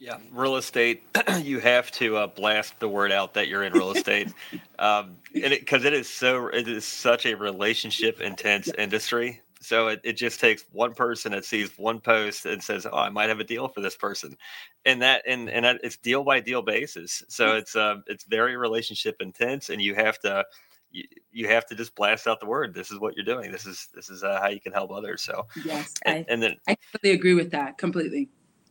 Yeah, 0.00 0.18
real 0.32 0.56
estate, 0.56 1.04
you 1.40 1.60
have 1.60 1.90
to 1.92 2.16
uh, 2.16 2.26
blast 2.26 2.78
the 2.80 2.88
word 2.88 3.12
out 3.12 3.34
that 3.34 3.46
you're 3.46 3.62
in 3.62 3.72
real 3.72 3.92
estate, 3.92 4.30
um, 4.78 5.16
because 5.32 5.84
it, 5.84 5.94
it 5.94 6.00
is 6.00 6.08
so 6.08 6.48
it 6.48 6.68
is 6.68 6.84
such 6.84 7.24
a 7.24 7.34
relationship 7.34 8.20
intense 8.20 8.68
industry 8.76 9.40
so 9.66 9.88
it, 9.88 10.00
it 10.04 10.12
just 10.12 10.38
takes 10.38 10.64
one 10.70 10.94
person 10.94 11.32
that 11.32 11.44
sees 11.44 11.76
one 11.76 11.98
post 11.98 12.46
and 12.46 12.62
says, 12.62 12.86
"Oh, 12.86 12.96
I 12.96 13.10
might 13.10 13.28
have 13.28 13.40
a 13.40 13.44
deal 13.44 13.66
for 13.66 13.80
this 13.80 13.96
person," 13.96 14.36
and 14.84 15.02
that 15.02 15.24
and 15.26 15.50
and 15.50 15.64
that, 15.64 15.80
it's 15.82 15.96
deal 15.96 16.22
by 16.22 16.38
deal 16.38 16.62
basis. 16.62 17.24
So 17.28 17.48
mm. 17.48 17.58
it's 17.58 17.74
uh, 17.74 17.96
it's 18.06 18.22
very 18.24 18.56
relationship 18.56 19.16
intense, 19.18 19.68
and 19.68 19.82
you 19.82 19.96
have 19.96 20.20
to 20.20 20.44
you, 20.92 21.02
you 21.32 21.48
have 21.48 21.66
to 21.66 21.74
just 21.74 21.96
blast 21.96 22.28
out 22.28 22.38
the 22.38 22.46
word. 22.46 22.74
This 22.74 22.92
is 22.92 23.00
what 23.00 23.16
you're 23.16 23.24
doing. 23.24 23.50
This 23.50 23.66
is 23.66 23.88
this 23.92 24.08
is 24.08 24.22
uh, 24.22 24.38
how 24.40 24.48
you 24.48 24.60
can 24.60 24.72
help 24.72 24.92
others. 24.92 25.22
So 25.22 25.48
yes, 25.64 25.92
and, 26.04 26.18
I, 26.18 26.26
and 26.28 26.40
then 26.40 26.56
I 26.68 26.76
completely 26.76 27.18
agree 27.18 27.34
with 27.34 27.50
that 27.50 27.76
completely 27.76 28.28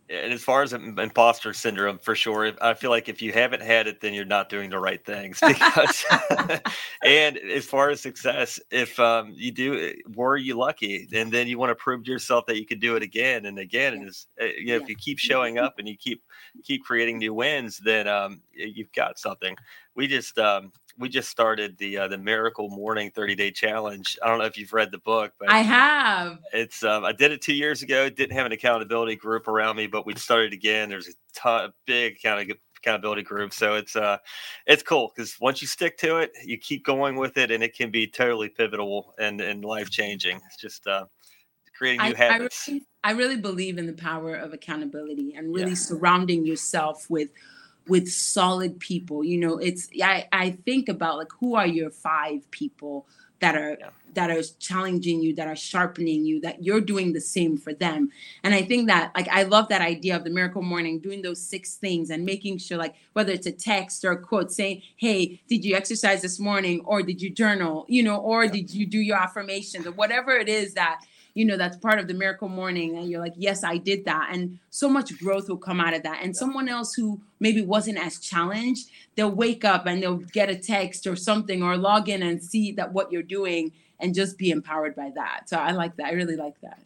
and 0.08 0.32
as 0.32 0.44
far 0.44 0.62
as 0.62 0.72
imposter 0.72 1.52
syndrome, 1.52 1.98
for 1.98 2.14
sure, 2.14 2.52
I 2.62 2.76
feel 2.76 2.92
like 2.92 3.10
if 3.10 3.22
you 3.22 3.32
haven't 3.32 3.64
had 3.64 3.88
it, 3.88 4.02
then 4.02 4.14
you're 4.14 4.24
not 4.24 4.50
doing 4.50 4.70
the 4.70 4.80
right 4.80 5.04
things. 5.04 5.40
Because, 5.56 6.06
and 7.04 7.38
as 7.38 7.66
far 7.66 7.90
as 7.90 8.02
success, 8.02 8.60
if 8.72 9.00
um, 9.00 9.32
you 9.36 9.52
do, 9.52 9.80
eh, 9.80 9.94
were 10.16 10.38
you 10.38 10.56
lucky, 10.56 11.08
and 11.14 11.32
then 11.32 11.48
you 11.48 11.58
want 11.58 11.70
to 11.72 11.76
prove 11.76 12.04
to 12.04 12.12
yourself 12.12 12.46
that 12.48 12.58
you 12.58 12.66
could 12.66 12.80
do 12.80 12.96
it 12.96 13.04
again 13.04 13.46
and 13.46 13.58
again, 13.58 13.94
and 13.94 14.08
is 14.08 14.28
eh, 14.40 14.52
you 14.58 14.68
know, 14.68 14.76
if 14.76 14.90
you 14.90 14.96
keep 14.96 15.18
showing 15.18 15.58
up 15.58 15.76
and 15.80 15.88
you 15.88 15.96
keep 15.98 16.24
keep 16.64 16.84
creating 16.84 17.18
new 17.18 17.34
wins, 17.34 17.80
then 17.84 18.08
um, 18.08 18.42
you've 18.54 18.92
got 18.92 19.18
something. 19.18 19.56
We 19.96 20.08
just 20.08 20.38
um, 20.38 20.72
we 20.98 21.10
just 21.10 21.30
started 21.30 21.78
the 21.78 21.98
uh, 21.98 22.08
the 22.08 22.18
Miracle 22.18 22.70
Morning 22.70 23.12
30 23.12 23.36
Day 23.36 23.52
Challenge. 23.52 24.18
I 24.24 24.28
don't 24.28 24.40
know 24.40 24.46
if 24.46 24.58
you've 24.58 24.74
read 24.74 24.92
the 24.92 25.00
book, 25.00 25.34
but 25.40 25.50
I 25.50 25.60
have. 25.60 26.40
It's 26.54 26.84
um, 26.84 27.04
I 27.04 27.12
did 27.12 27.32
it 27.32 27.42
two 27.42 27.54
years 27.54 27.82
ago. 27.82 28.10
Didn't 28.10 28.36
have 28.36 28.46
an 28.46 28.52
accountability 28.52 29.16
group 29.16 29.48
around 29.48 29.76
me, 29.76 29.88
but 29.88 30.06
we 30.06 30.16
started 30.16 30.54
again. 30.54 30.90
There's 30.90 31.08
a 31.08 31.14
ton, 31.34 31.74
big 31.86 32.22
kind 32.22 32.50
of 32.50 32.58
accountability 32.78 33.24
group, 33.24 33.54
so 33.54 33.76
it's 33.76 33.96
uh, 33.96 34.18
it's 34.66 34.84
cool 34.84 35.12
because 35.16 35.38
once 35.40 35.62
you 35.62 35.68
stick 35.68 35.98
to 36.00 36.18
it, 36.18 36.32
you 36.44 36.58
keep 36.58 36.86
going 36.86 37.16
with 37.16 37.38
it, 37.38 37.52
and 37.52 37.64
it 37.64 37.76
can 37.76 37.92
be 37.92 38.08
totally 38.08 38.50
pivotal 38.50 39.14
and 39.20 39.42
and 39.42 39.66
life 39.66 39.90
changing. 39.90 40.40
It's 40.48 40.58
just 40.58 40.88
uh, 40.88 41.06
creating 41.78 42.02
new 42.02 42.14
I, 42.14 42.18
habits. 42.18 42.68
I 42.68 42.72
really, 42.72 42.86
I 43.04 43.12
really 43.12 43.38
believe 43.38 43.78
in 43.78 43.86
the 43.86 43.94
power 43.94 44.36
of 44.36 44.54
accountability 44.54 45.34
and 45.36 45.54
really 45.54 45.70
yeah. 45.70 45.76
surrounding 45.76 46.46
yourself 46.46 47.10
with 47.10 47.30
with 47.88 48.10
solid 48.10 48.80
people 48.80 49.24
you 49.24 49.38
know 49.38 49.58
it's 49.58 49.90
i 50.04 50.28
i 50.32 50.52
think 50.66 50.90
about 50.90 51.18
like 51.18 51.32
who 51.40 51.56
are 51.56 51.68
your 51.68 51.90
five 51.90 52.50
people 52.52 53.06
that 53.40 53.56
are 53.56 53.78
yeah. 53.80 53.90
that 54.14 54.32
are 54.32 54.42
challenging 54.60 55.22
you 55.22 55.36
that 55.36 55.48
are 55.48 55.56
sharpening 55.56 56.26
you 56.26 56.40
that 56.40 56.64
you're 56.64 56.82
doing 56.82 57.14
the 57.14 57.22
same 57.22 57.58
for 57.58 57.74
them 57.74 58.10
and 58.44 58.54
i 58.54 58.62
think 58.62 58.88
that 58.88 59.12
like 59.16 59.28
i 59.30 59.44
love 59.44 59.68
that 59.68 59.82
idea 59.82 60.16
of 60.16 60.24
the 60.24 60.30
miracle 60.30 60.62
morning 60.62 61.00
doing 61.00 61.22
those 61.22 61.42
six 61.42 61.76
things 61.76 62.10
and 62.10 62.26
making 62.26 62.58
sure 62.58 62.78
like 62.78 62.96
whether 63.14 63.32
it's 63.32 63.48
a 63.48 63.52
text 63.52 64.06
or 64.06 64.12
a 64.12 64.18
quote 64.18 64.52
saying 64.52 64.82
hey 64.96 65.40
did 65.48 65.66
you 65.66 65.76
exercise 65.76 66.22
this 66.22 66.40
morning 66.40 66.82
or 66.86 67.02
did 67.02 67.22
you 67.22 67.30
journal 67.30 67.86
you 67.88 68.02
know 68.02 68.18
or 68.18 68.46
yeah. 68.46 68.52
did 68.52 68.74
you 68.74 68.86
do 68.86 69.00
your 69.00 69.18
affirmations 69.18 69.86
or 69.86 69.92
whatever 69.92 70.32
it 70.32 70.48
is 70.48 70.74
that 70.74 71.02
you 71.36 71.46
know 71.46 71.58
that's 71.58 71.78
part 71.78 72.00
of 72.00 72.08
the 72.08 72.14
miracle 72.14 72.50
morning 72.50 72.98
and 72.98 73.10
you're 73.10 73.22
like 73.22 73.36
yes 73.38 73.64
i 73.64 73.78
did 73.78 74.06
that. 74.06 74.30
And 74.32 74.58
so 74.72 74.90
much 74.90 75.18
growth 75.20 75.48
will 75.48 75.58
come 75.58 75.80
out 75.80 75.94
of 75.94 76.02
that. 76.04 76.20
And 76.24 76.30
yeah. 76.34 76.40
someone 76.40 76.68
else 76.68 76.96
who 76.96 77.22
maybe 77.40 77.62
wasn't 77.62 78.00
as 78.00 78.18
challenged 78.18 78.90
they'll 79.16 79.32
wake 79.32 79.64
up 79.64 79.86
and 79.86 80.02
they'll 80.02 80.18
get 80.18 80.50
a 80.50 80.56
text 80.56 81.06
or 81.06 81.16
something 81.16 81.62
or 81.62 81.78
log 81.78 82.10
in 82.10 82.24
and 82.24 82.44
see 82.44 82.72
that 82.74 82.92
what 82.92 83.12
you're 83.12 83.24
doing 83.24 83.72
and 84.00 84.16
just 84.16 84.38
be 84.38 84.50
empowered 84.50 84.96
by 84.96 85.12
that. 85.16 85.48
So 85.48 85.58
i 85.58 85.72
like 85.72 85.96
that. 85.98 86.08
I 86.08 86.12
really 86.14 86.36
like 86.36 86.60
that 86.62 86.80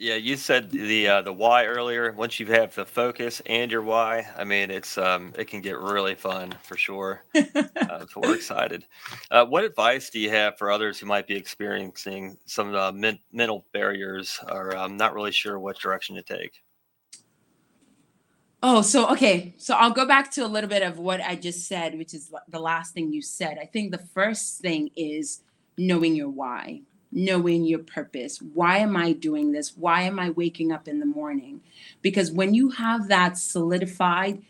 yeah, 0.00 0.14
you 0.14 0.36
said 0.36 0.70
the 0.70 1.06
uh, 1.06 1.20
the 1.20 1.32
why 1.32 1.66
earlier. 1.66 2.12
Once 2.12 2.40
you 2.40 2.46
have 2.46 2.74
the 2.74 2.86
focus 2.86 3.42
and 3.44 3.70
your 3.70 3.82
why, 3.82 4.26
I 4.34 4.44
mean, 4.44 4.70
it's 4.70 4.96
um, 4.96 5.34
it 5.38 5.46
can 5.46 5.60
get 5.60 5.78
really 5.78 6.14
fun 6.14 6.54
for 6.62 6.78
sure. 6.78 7.22
uh, 7.34 8.06
so 8.08 8.20
we're 8.22 8.34
excited. 8.36 8.86
Uh, 9.30 9.44
what 9.44 9.62
advice 9.62 10.08
do 10.08 10.18
you 10.18 10.30
have 10.30 10.56
for 10.56 10.70
others 10.70 10.98
who 10.98 11.04
might 11.04 11.26
be 11.26 11.36
experiencing 11.36 12.38
some 12.46 12.74
uh, 12.74 12.90
men- 12.92 13.18
mental 13.30 13.66
barriers 13.74 14.40
or 14.50 14.74
um, 14.74 14.96
not 14.96 15.12
really 15.12 15.32
sure 15.32 15.58
what 15.58 15.78
direction 15.78 16.16
to 16.16 16.22
take? 16.22 16.62
Oh, 18.62 18.80
so 18.80 19.06
okay. 19.10 19.52
So 19.58 19.74
I'll 19.74 19.92
go 19.92 20.06
back 20.06 20.30
to 20.32 20.46
a 20.46 20.48
little 20.48 20.70
bit 20.70 20.82
of 20.82 20.98
what 20.98 21.20
I 21.20 21.36
just 21.36 21.68
said, 21.68 21.98
which 21.98 22.14
is 22.14 22.32
the 22.48 22.60
last 22.60 22.94
thing 22.94 23.12
you 23.12 23.20
said. 23.20 23.58
I 23.60 23.66
think 23.66 23.90
the 23.90 24.06
first 24.14 24.60
thing 24.62 24.90
is 24.96 25.42
knowing 25.76 26.14
your 26.14 26.30
why 26.30 26.80
knowing 27.12 27.64
your 27.64 27.80
purpose. 27.80 28.40
Why 28.40 28.78
am 28.78 28.96
I 28.96 29.12
doing 29.12 29.52
this? 29.52 29.76
Why 29.76 30.02
am 30.02 30.18
I 30.18 30.30
waking 30.30 30.72
up 30.72 30.86
in 30.86 31.00
the 31.00 31.06
morning? 31.06 31.60
Because 32.02 32.30
when 32.30 32.54
you 32.54 32.70
have 32.70 33.08
that 33.08 33.36
solidified, 33.36 34.42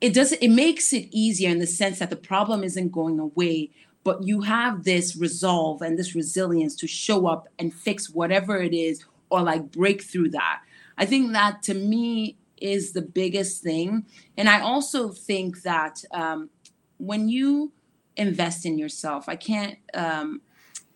it 0.00 0.14
does 0.14 0.32
it 0.32 0.48
makes 0.48 0.92
it 0.92 1.08
easier 1.10 1.50
in 1.50 1.58
the 1.58 1.66
sense 1.66 1.98
that 1.98 2.10
the 2.10 2.16
problem 2.16 2.64
isn't 2.64 2.92
going 2.92 3.18
away, 3.18 3.70
but 4.04 4.22
you 4.22 4.42
have 4.42 4.84
this 4.84 5.16
resolve 5.16 5.82
and 5.82 5.98
this 5.98 6.14
resilience 6.14 6.74
to 6.76 6.86
show 6.86 7.26
up 7.26 7.48
and 7.58 7.74
fix 7.74 8.08
whatever 8.08 8.58
it 8.58 8.72
is 8.72 9.04
or 9.28 9.42
like 9.42 9.70
break 9.70 10.02
through 10.02 10.30
that. 10.30 10.62
I 10.96 11.06
think 11.06 11.32
that 11.32 11.62
to 11.64 11.74
me 11.74 12.36
is 12.60 12.92
the 12.92 13.02
biggest 13.02 13.62
thing. 13.62 14.04
And 14.36 14.48
I 14.48 14.60
also 14.60 15.10
think 15.10 15.62
that 15.62 16.04
um, 16.12 16.50
when 16.98 17.28
you 17.28 17.72
invest 18.16 18.66
in 18.66 18.78
yourself, 18.78 19.28
I 19.28 19.36
can't 19.36 19.78
um, 19.94 20.42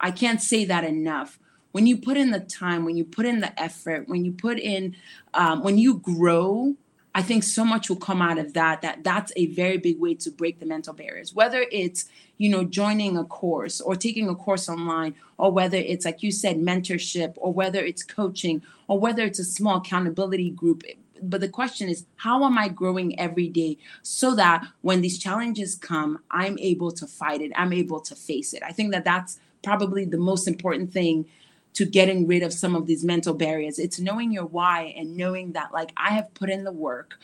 I 0.04 0.10
can't 0.10 0.42
say 0.42 0.66
that 0.66 0.84
enough. 0.84 1.38
When 1.72 1.86
you 1.86 1.96
put 1.96 2.18
in 2.18 2.30
the 2.30 2.40
time, 2.40 2.84
when 2.84 2.94
you 2.94 3.06
put 3.06 3.24
in 3.24 3.40
the 3.40 3.58
effort, 3.58 4.06
when 4.06 4.22
you 4.22 4.32
put 4.32 4.58
in, 4.58 4.96
um, 5.32 5.64
when 5.64 5.78
you 5.78 5.94
grow, 5.94 6.76
I 7.14 7.22
think 7.22 7.42
so 7.42 7.64
much 7.64 7.88
will 7.88 7.96
come 7.96 8.20
out 8.20 8.36
of 8.36 8.52
that. 8.52 8.82
That 8.82 9.02
that's 9.02 9.32
a 9.34 9.46
very 9.46 9.78
big 9.78 9.98
way 9.98 10.14
to 10.16 10.30
break 10.30 10.60
the 10.60 10.66
mental 10.66 10.92
barriers. 10.92 11.32
Whether 11.32 11.64
it's 11.72 12.04
you 12.36 12.50
know 12.50 12.64
joining 12.64 13.16
a 13.16 13.24
course 13.24 13.80
or 13.80 13.96
taking 13.96 14.28
a 14.28 14.34
course 14.34 14.68
online, 14.68 15.14
or 15.38 15.50
whether 15.50 15.78
it's 15.78 16.04
like 16.04 16.22
you 16.22 16.32
said 16.32 16.58
mentorship, 16.58 17.32
or 17.36 17.54
whether 17.54 17.82
it's 17.82 18.02
coaching, 18.02 18.60
or 18.88 19.00
whether 19.00 19.22
it's 19.22 19.38
a 19.38 19.44
small 19.44 19.78
accountability 19.78 20.50
group. 20.50 20.82
But 21.22 21.40
the 21.40 21.48
question 21.48 21.88
is, 21.88 22.04
how 22.16 22.44
am 22.44 22.58
I 22.58 22.68
growing 22.68 23.18
every 23.18 23.48
day 23.48 23.78
so 24.02 24.34
that 24.34 24.66
when 24.82 25.00
these 25.00 25.18
challenges 25.18 25.76
come, 25.76 26.18
I'm 26.30 26.58
able 26.58 26.92
to 26.92 27.06
fight 27.06 27.40
it. 27.40 27.52
I'm 27.56 27.72
able 27.72 28.00
to 28.00 28.14
face 28.14 28.52
it. 28.52 28.62
I 28.62 28.72
think 28.72 28.92
that 28.92 29.04
that's 29.04 29.38
probably 29.64 30.04
the 30.04 30.18
most 30.18 30.46
important 30.46 30.92
thing 30.92 31.26
to 31.74 31.84
getting 31.84 32.26
rid 32.26 32.42
of 32.42 32.52
some 32.52 32.76
of 32.76 32.86
these 32.86 33.04
mental 33.04 33.34
barriers. 33.34 33.78
It's 33.78 33.98
knowing 33.98 34.30
your 34.30 34.46
why 34.46 34.94
and 34.96 35.16
knowing 35.16 35.52
that, 35.52 35.72
like, 35.72 35.92
I 35.96 36.10
have 36.10 36.32
put 36.34 36.50
in 36.50 36.64
the 36.64 36.72
work. 36.72 37.18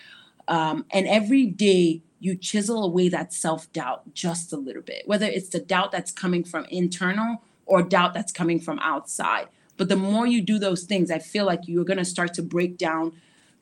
Um, 0.49 0.85
and 0.91 1.07
every 1.07 1.47
day 1.47 2.03
you 2.19 2.35
chisel 2.37 2.85
away 2.85 3.09
that 3.09 3.33
self 3.33 3.73
doubt 3.73 4.13
just 4.15 4.53
a 4.53 4.57
little 4.57 4.83
bit, 4.83 5.03
whether 5.07 5.27
it's 5.27 5.51
the 5.51 5.61
doubt 5.61 5.93
that's 5.93 6.11
coming 6.11 6.43
from 6.43 6.65
internal 6.67 7.43
or 7.67 7.83
doubt 7.83 8.15
that's 8.15 8.33
coming 8.33 8.61
from 8.61 8.79
outside. 8.81 9.47
But 9.77 9.89
the 9.89 9.97
more 9.97 10.27
you 10.27 10.43
do 10.43 10.59
those 10.59 10.83
things, 10.83 11.11
I 11.11 11.21
feel 11.21 11.47
like 11.47 11.61
you're 11.67 11.85
going 11.85 11.99
to 11.99 12.05
start 12.05 12.35
to 12.35 12.43
break 12.43 12.77
down 12.77 13.13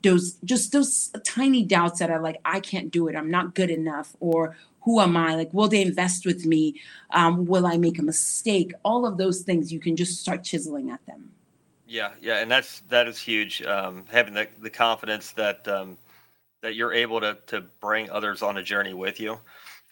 those 0.03 0.35
just 0.45 0.73
those 0.73 1.11
tiny 1.25 1.65
doubts 1.65 1.99
that 1.99 2.11
are 2.11 2.21
like, 2.21 2.41
I 2.45 2.61
can't 2.61 2.91
do 2.91 3.09
it, 3.09 3.17
I'm 3.17 3.31
not 3.31 3.55
good 3.55 3.71
enough, 3.71 4.17
or 4.21 4.57
who 4.83 5.01
am 5.01 5.17
I? 5.17 5.35
Like, 5.35 5.53
will 5.53 5.69
they 5.69 5.83
invest 5.83 6.25
with 6.25 6.47
me? 6.47 6.81
Um, 7.11 7.45
will 7.47 7.67
I 7.67 7.77
make 7.77 7.99
a 7.99 8.03
mistake? 8.03 8.73
All 8.85 9.05
of 9.05 9.19
those 9.19 9.43
things 9.43 9.73
you 9.73 9.81
can 9.81 9.97
just 9.97 10.21
start 10.21 10.45
chiseling 10.45 10.91
at 10.91 11.05
them. 11.07 11.31
Yeah, 11.87 12.11
yeah, 12.21 12.39
and 12.39 12.51
that's 12.51 12.81
that 12.89 13.09
is 13.09 13.19
huge. 13.19 13.63
Um, 13.63 14.05
having 14.11 14.35
the, 14.35 14.49
the 14.61 14.71
confidence 14.71 15.33
that 15.33 15.67
um, 15.69 15.99
that 16.63 16.75
you're 16.75 16.93
able 16.93 17.21
to 17.21 17.39
to 17.49 17.63
bring 17.81 18.11
others 18.11 18.43
on 18.43 18.59
a 18.59 18.63
journey 18.63 18.95
with 18.95 19.21
you. 19.21 19.39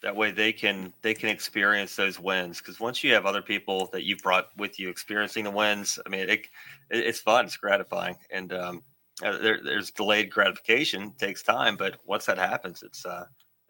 That 0.03 0.15
way 0.15 0.31
they 0.31 0.53
can 0.53 0.93
they 1.03 1.15
can 1.15 1.31
experience 1.31 1.97
those 1.97 2.21
wins. 2.21 2.59
Because 2.59 2.79
once 2.79 3.03
you 3.03 3.15
have 3.15 3.27
other 3.27 3.43
people 3.43 3.89
that 3.93 4.05
you've 4.05 4.21
brought 4.21 4.49
with 4.57 4.79
you 4.79 4.89
experiencing 4.89 5.45
the 5.45 5.51
wins, 5.51 5.99
I 6.05 6.11
mean, 6.11 6.21
it, 6.21 6.31
it 6.31 6.49
it's 6.91 7.21
fun, 7.21 7.47
it's 7.47 7.57
gratifying, 7.57 8.17
and 8.31 8.53
um, 8.53 8.83
there, 9.21 9.61
there's 9.63 9.91
delayed 9.91 10.31
gratification, 10.31 11.13
takes 11.19 11.43
time, 11.43 11.77
but 11.77 11.97
once 12.05 12.27
that 12.27 12.39
happens, 12.39 12.83
it's 12.83 13.07
uh, 13.07 13.25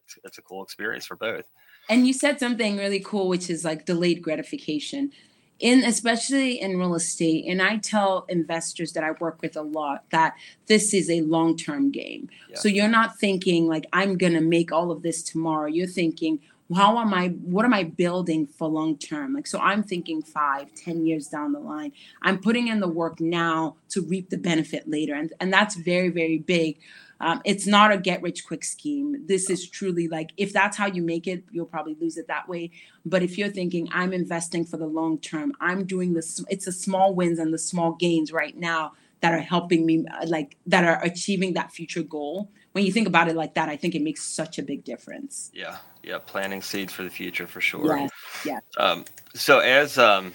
it's, 0.05 0.19
it's 0.25 0.39
a 0.39 0.43
cool 0.43 0.63
experience 0.63 1.07
for 1.07 1.17
both. 1.17 1.45
And 1.89 2.07
you 2.07 2.13
said 2.13 2.41
something 2.41 2.77
really 2.77 3.01
cool, 3.01 3.29
which 3.29 3.49
is 3.49 3.65
like 3.65 3.87
delayed 3.87 4.23
gratification. 4.23 5.13
In 5.59 5.85
especially 5.85 6.61
in 6.61 6.77
real 6.79 6.95
estate, 6.95 7.47
and 7.49 7.63
I 7.63 7.79
tell 7.79 8.27
investors 8.29 8.93
that 8.93 9.03
I 9.03 9.13
work 9.13 9.41
with 9.41 9.57
a 9.57 9.63
lot 9.63 10.05
that 10.11 10.35
this 10.67 10.93
is 10.93 11.09
a 11.09 11.23
long-term 11.23 11.93
game. 11.93 12.29
Yeah. 12.51 12.59
So 12.59 12.69
you're 12.69 12.89
not 12.89 13.19
thinking 13.19 13.67
like 13.67 13.87
I'm 13.91 14.19
gonna 14.19 14.43
make 14.43 14.71
all 14.71 14.91
of 14.91 15.01
this 15.01 15.23
tomorrow. 15.23 15.67
You're 15.67 15.87
thinking, 15.87 16.41
how 16.75 16.99
am 16.99 17.15
I 17.15 17.29
what 17.29 17.65
am 17.65 17.73
I 17.73 17.85
building 17.85 18.47
for 18.47 18.69
long 18.69 18.99
term? 18.99 19.35
Like 19.35 19.47
so 19.47 19.59
I'm 19.59 19.83
thinking 19.83 20.23
five, 20.23 20.75
ten 20.75 21.07
years 21.07 21.29
down 21.29 21.53
the 21.53 21.61
line. 21.61 21.93
I'm 22.23 22.39
putting 22.39 22.69
in 22.69 22.81
the 22.81 22.89
work 22.89 23.21
now 23.21 23.77
to 23.91 24.03
reap 24.03 24.31
the 24.31 24.39
benefit 24.39 24.89
later. 24.89 25.15
And 25.15 25.33
and 25.41 25.53
that's 25.53 25.77
very, 25.77 26.09
very 26.09 26.39
big 26.39 26.79
um, 27.21 27.41
it's 27.45 27.67
not 27.67 27.93
a 27.93 27.99
get 27.99 28.23
rich 28.23 28.47
quick 28.47 28.65
scheme. 28.65 29.27
This 29.27 29.49
is 29.49 29.69
truly 29.69 30.09
like 30.09 30.33
if 30.37 30.53
that's 30.53 30.77
how 30.77 30.87
you 30.87 31.03
make 31.03 31.27
it, 31.27 31.45
you'll 31.51 31.67
probably 31.67 31.97
lose 32.01 32.17
it 32.17 32.29
that 32.29 32.49
way. 32.49 32.71
But 33.05 33.23
if 33.23 33.39
you're 33.39 33.49
thinking 33.49 33.89
I'm 33.93 34.13
investing 34.13 34.65
for 34.65 34.77
the 34.77 34.87
long 34.87 35.19
term, 35.19 35.53
I'm 35.61 35.85
doing 35.85 36.13
this. 36.13 36.45
It's 36.49 36.67
the 36.67 36.73
small 36.73 37.15
wins 37.15 37.39
and 37.39 37.55
the 37.55 37.59
small 37.59 37.93
gains 37.93 38.33
right 38.33 38.57
now 38.57 38.93
that 39.21 39.33
are 39.33 39.41
helping 39.41 39.87
me, 39.87 40.05
like 40.27 40.57
that 40.67 40.85
are 40.85 41.03
achieving 41.03 41.55
that 41.55 41.73
future 41.73 42.03
goal. 42.03 42.51
When 42.77 42.85
you 42.85 42.93
think 42.93 43.09
about 43.09 43.29
it 43.29 43.37
like 43.37 43.55
that, 43.55 43.71
I 43.71 43.77
think 43.79 43.95
it 43.95 44.03
makes 44.03 44.23
such 44.23 44.59
a 44.59 44.63
big 44.63 44.85
difference. 44.85 45.51
Yeah, 45.55 45.79
yeah, 46.03 46.19
planting 46.19 46.61
seeds 46.61 46.93
for 46.93 47.05
the 47.05 47.09
future 47.09 47.47
for 47.47 47.63
sure. 47.63 47.97
Yes, 47.97 48.11
yeah. 48.45 48.59
Um, 48.77 49.07
so 49.33 49.61
as 49.61 49.97
um, 49.97 50.35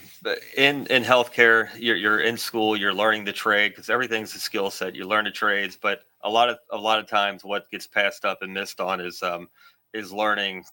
in 0.57 0.87
in 0.87 1.03
healthcare, 1.03 1.69
you're 1.77 1.95
you're 1.95 2.21
in 2.21 2.35
school, 2.37 2.75
you're 2.75 2.95
learning 2.95 3.25
the 3.25 3.31
trade 3.31 3.73
because 3.73 3.91
everything's 3.91 4.33
a 4.33 4.39
skill 4.39 4.71
set. 4.71 4.95
You 4.95 5.05
learn 5.07 5.25
the 5.25 5.29
trades, 5.29 5.77
but 5.79 6.01
a 6.23 6.29
lot 6.31 6.49
of 6.49 6.57
a 6.71 6.77
lot 6.77 6.97
of 6.97 7.05
times 7.05 7.43
what 7.43 7.69
gets 7.69 7.85
passed 7.85 8.25
up 8.25 8.41
and 8.41 8.51
missed 8.51 8.81
on 8.81 9.01
is 9.01 9.21
um, 9.21 9.47
is 9.93 10.11
learning 10.11 10.63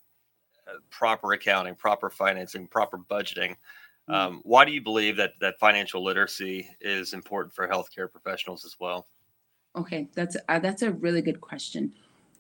uh, 0.67 0.79
proper 0.89 1.35
accounting, 1.35 1.75
proper 1.75 2.09
financing, 2.09 2.67
proper 2.67 2.97
budgeting. 2.97 3.57
Mm. 4.09 4.15
Um, 4.15 4.41
why 4.45 4.65
do 4.65 4.73
you 4.73 4.81
believe 4.81 5.19
that 5.19 5.33
that 5.43 5.59
financial 5.59 6.03
literacy 6.03 6.67
is 6.81 7.13
important 7.13 7.55
for 7.55 7.69
healthcare 7.69 8.11
professionals 8.11 8.65
as 8.65 8.77
well? 8.81 9.07
Okay, 9.78 10.08
that's 10.14 10.37
uh, 10.49 10.58
that's 10.58 10.82
a 10.82 10.90
really 10.90 11.23
good 11.23 11.40
question. 11.40 11.92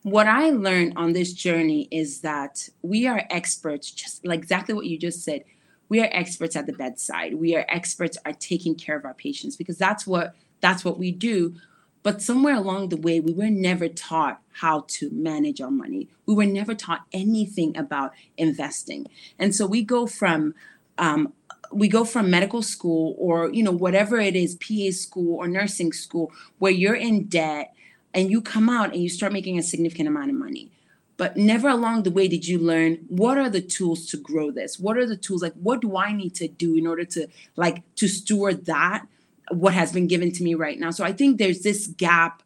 What 0.02 0.26
I 0.26 0.50
learned 0.50 0.94
on 0.96 1.12
this 1.12 1.32
journey 1.32 1.86
is 1.92 2.20
that 2.22 2.68
we 2.82 3.06
are 3.06 3.22
experts, 3.30 3.92
just 3.92 4.26
like 4.26 4.40
exactly 4.40 4.74
what 4.74 4.86
you 4.86 4.98
just 4.98 5.22
said. 5.22 5.44
We 5.88 6.00
are 6.00 6.08
experts 6.10 6.56
at 6.56 6.66
the 6.66 6.72
bedside. 6.72 7.36
We 7.36 7.54
are 7.54 7.64
experts 7.68 8.18
at 8.24 8.40
taking 8.40 8.74
care 8.74 8.96
of 8.96 9.04
our 9.04 9.14
patients 9.14 9.54
because 9.54 9.78
that's 9.78 10.04
what 10.04 10.34
that's 10.60 10.84
what 10.84 10.98
we 10.98 11.12
do. 11.12 11.54
But 12.02 12.22
somewhere 12.22 12.56
along 12.56 12.88
the 12.88 12.96
way, 12.96 13.20
we 13.20 13.32
were 13.32 13.50
never 13.50 13.86
taught 13.88 14.40
how 14.54 14.84
to 14.88 15.10
manage 15.10 15.60
our 15.60 15.70
money. 15.70 16.08
We 16.26 16.34
were 16.34 16.46
never 16.46 16.74
taught 16.74 17.04
anything 17.12 17.76
about 17.76 18.14
investing. 18.36 19.06
And 19.38 19.54
so 19.54 19.64
we 19.66 19.82
go 19.82 20.06
from 20.06 20.54
um, 20.96 21.32
we 21.72 21.88
go 21.88 22.04
from 22.04 22.30
medical 22.30 22.62
school 22.62 23.14
or 23.18 23.52
you 23.52 23.62
know 23.62 23.72
whatever 23.72 24.18
it 24.18 24.36
is 24.36 24.56
pa 24.56 24.90
school 24.90 25.36
or 25.36 25.48
nursing 25.48 25.92
school 25.92 26.32
where 26.58 26.72
you're 26.72 26.94
in 26.94 27.24
debt 27.24 27.74
and 28.14 28.30
you 28.30 28.40
come 28.40 28.68
out 28.68 28.92
and 28.92 29.02
you 29.02 29.08
start 29.08 29.32
making 29.32 29.58
a 29.58 29.62
significant 29.62 30.08
amount 30.08 30.30
of 30.30 30.36
money 30.36 30.70
but 31.16 31.36
never 31.36 31.68
along 31.68 32.04
the 32.04 32.10
way 32.10 32.26
did 32.28 32.46
you 32.46 32.58
learn 32.58 32.94
what 33.08 33.36
are 33.36 33.50
the 33.50 33.60
tools 33.60 34.06
to 34.06 34.16
grow 34.16 34.50
this 34.50 34.78
what 34.78 34.96
are 34.96 35.06
the 35.06 35.16
tools 35.16 35.42
like 35.42 35.54
what 35.54 35.80
do 35.80 35.96
i 35.96 36.12
need 36.12 36.34
to 36.34 36.48
do 36.48 36.74
in 36.74 36.86
order 36.86 37.04
to 37.04 37.26
like 37.56 37.82
to 37.96 38.08
steward 38.08 38.64
that 38.64 39.06
what 39.50 39.74
has 39.74 39.92
been 39.92 40.06
given 40.06 40.32
to 40.32 40.42
me 40.42 40.54
right 40.54 40.78
now. 40.78 40.90
So 40.90 41.04
I 41.04 41.12
think 41.12 41.38
there's 41.38 41.60
this 41.60 41.86
gap, 41.86 42.42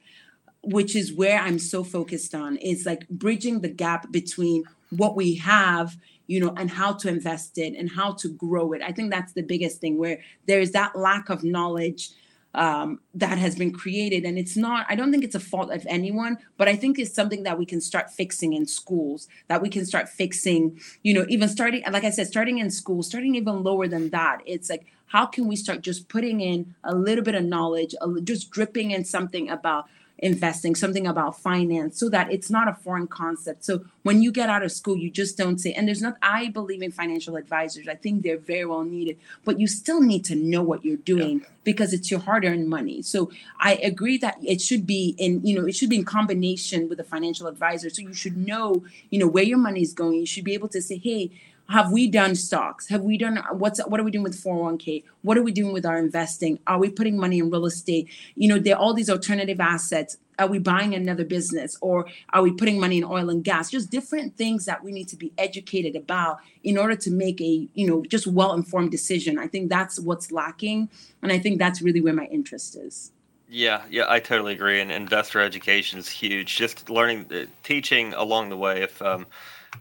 which 0.63 0.95
is 0.95 1.13
where 1.13 1.41
I'm 1.41 1.59
so 1.59 1.85
focused 1.85 2.35
on, 2.35 2.57
is 2.57 2.87
like 2.87 3.09
bridging 3.09 3.61
the 3.61 3.69
gap 3.69 4.11
between 4.11 4.65
what 4.91 5.17
we 5.17 5.37
have 5.37 5.97
you 6.27 6.41
know 6.41 6.53
and 6.57 6.71
how 6.71 6.93
to 6.93 7.09
invest 7.09 7.59
it 7.59 7.75
and 7.77 7.91
how 7.91 8.13
to 8.13 8.29
grow 8.29 8.73
it. 8.73 8.83
I 8.83 8.93
think 8.93 9.11
that's 9.11 9.33
the 9.33 9.43
biggest 9.43 9.81
thing 9.81 9.99
where 9.99 10.21
there 10.47 10.61
is 10.61 10.73
that 10.73 10.97
lack 10.97 11.29
of 11.29 11.45
knowledge 11.45 12.11
um, 12.55 13.01
that 13.15 13.39
has 13.39 13.57
been 13.57 13.73
created. 13.73 14.25
And 14.25 14.39
it's 14.39 14.57
not 14.57 14.87
i 14.89 14.95
don't 14.95 15.11
think 15.11 15.25
it's 15.25 15.35
a 15.35 15.41
fault 15.41 15.71
of 15.71 15.87
anyone 15.89 16.39
but 16.57 16.69
i 16.69 16.77
think 16.77 16.99
it's 16.99 17.15
something 17.15 17.43
that 17.45 17.59
we 17.59 17.67
can 17.67 17.81
start 17.81 18.11
fixing 18.11 18.53
in 18.53 18.67
schools 18.67 19.29
that 19.49 19.63
we 19.63 19.69
can 19.69 19.85
start 19.87 20.09
fixing 20.09 20.79
you 21.03 21.15
know 21.15 21.25
even 21.29 21.49
starting 21.49 21.83
like 21.91 22.05
i 22.05 22.11
said 22.11 22.27
starting 22.27 22.59
in 22.59 22.71
school 22.71 23.03
starting 23.03 23.35
even 23.35 23.63
lower 23.63 23.89
than 23.89 24.11
that. 24.11 24.39
It's 24.47 24.69
like 24.71 24.87
how 25.07 25.27
can 25.27 25.47
we 25.47 25.57
start 25.57 25.83
just 25.83 26.09
putting 26.09 26.41
in 26.41 26.75
a 26.85 26.95
little 26.95 27.25
bit 27.25 27.35
of 27.35 27.45
knowledge 27.45 27.95
just 28.25 28.51
dripping 28.51 28.93
in 28.93 29.05
something 29.05 29.51
about 29.51 29.87
investing, 30.23 30.75
something 30.77 31.07
about 31.07 31.39
finance, 31.39 31.99
so 31.99 32.09
that 32.09 32.33
it's 32.33 32.49
not 32.49 32.69
a 32.69 32.75
foreign 32.75 33.09
concept. 33.09 33.65
So 33.65 33.85
when 34.05 34.23
you 34.23 34.31
get 34.33 34.49
out 34.49 34.63
of 34.63 34.71
school, 34.71 34.97
you 34.97 35.11
just 35.11 35.37
don't 35.37 35.59
say, 35.59 35.73
and 35.73 35.87
there's 35.87 36.01
not, 36.01 36.17
I 36.23 36.49
believe 36.49 36.81
in 36.81 36.93
financial 36.93 37.37
advisors. 37.37 37.89
I 37.89 37.97
think 37.97 38.23
they're 38.23 38.39
very 38.39 38.65
well 38.65 38.85
needed, 38.85 39.19
but 39.45 39.59
you 39.59 39.67
still 39.67 40.01
need 40.01 40.25
to 40.27 40.37
know 40.37 40.63
what 40.63 40.85
you're 40.85 40.97
doing 40.97 41.41
yeah. 41.41 41.47
because 41.65 41.93
it's 41.93 42.11
your 42.11 42.21
hard 42.21 42.45
earned 42.45 42.69
money. 42.69 43.03
So 43.03 43.31
I 43.59 43.75
agree 43.75 44.17
that 44.19 44.39
it 44.43 44.61
should 44.61 44.87
be 44.87 45.17
in, 45.19 45.45
you 45.45 45.61
know, 45.61 45.67
it 45.67 45.75
should 45.75 45.91
be 45.91 45.97
in 45.97 46.05
combination 46.05 46.89
with 46.89 47.01
a 47.01 47.05
financial 47.05 47.49
advisor. 47.49 47.91
So 47.91 48.03
you 48.03 48.15
should 48.15 48.37
know, 48.37 48.85
you 49.11 49.19
know, 49.19 49.27
where 49.27 49.45
your 49.45 49.59
money 49.59 49.83
is 49.83 49.93
going. 49.93 50.21
You 50.21 50.27
should 50.27 50.45
be 50.45 50.55
able 50.55 50.69
to 50.69 50.81
say, 50.81 50.99
hey, 50.99 51.33
have 51.73 51.91
we 51.91 52.07
done 52.07 52.35
stocks 52.35 52.87
have 52.89 53.03
we 53.03 53.17
done 53.17 53.43
what's 53.53 53.81
what 53.87 53.99
are 53.99 54.03
we 54.03 54.11
doing 54.11 54.23
with 54.23 54.37
401k 54.37 55.05
what 55.23 55.39
are 55.39 55.43
we 55.43 55.53
doing 55.53 55.73
with 55.73 55.87
our 55.87 55.97
investing 55.97 56.59
are 56.67 56.79
we 56.79 56.91
putting 56.91 57.17
money 57.17 57.39
in 57.39 57.51
real 57.51 57.65
estate 57.65 58.11
you 58.37 58.47
know 58.47 58.59
there 58.59 58.77
are 58.77 58.79
all 58.79 58.93
these 58.93 59.09
alternative 59.09 59.59
assets 59.59 60.19
are 60.39 60.49
we 60.49 60.59
buying 60.59 60.95
another 60.95 61.25
business 61.25 61.79
or 61.81 62.07
are 62.35 62.43
we 62.43 62.53
putting 62.53 62.79
money 62.79 62.99
in 62.99 63.05
oil 63.05 63.31
and 63.31 63.43
gas 63.43 63.71
just 63.71 63.91
different 63.91 64.37
things 64.37 64.67
that 64.67 64.85
we 64.85 64.93
need 64.93 65.09
to 65.09 65.17
be 65.17 65.33
educated 65.39 65.97
about 65.97 66.41
in 66.63 66.77
order 66.77 66.95
to 66.95 67.11
make 67.11 67.41
a 67.41 67.67
you 67.73 67.87
know 67.87 68.05
just 68.05 68.27
well 68.27 68.53
informed 68.53 68.91
decision 68.91 69.39
i 69.39 69.47
think 69.47 69.71
that's 69.71 69.99
what's 69.99 70.31
lacking 70.31 70.91
and 71.23 71.33
i 71.33 71.39
think 71.39 71.59
that's 71.59 71.81
really 71.81 72.03
where 72.03 72.15
my 72.15 72.27
interest 72.27 72.77
is 72.77 73.13
yeah, 73.55 73.83
yeah, 73.91 74.07
I 74.09 74.19
totally 74.19 74.55
agree. 74.55 74.81
And 74.81 74.91
investor 74.91 75.39
education 75.39 75.99
is 75.99 76.09
huge. 76.09 76.57
Just 76.57 76.89
learning, 76.89 77.27
uh, 77.31 77.45
teaching 77.63 78.15
along 78.15 78.49
the 78.49 78.57
way. 78.57 78.81
If 78.81 79.03
um, 79.03 79.27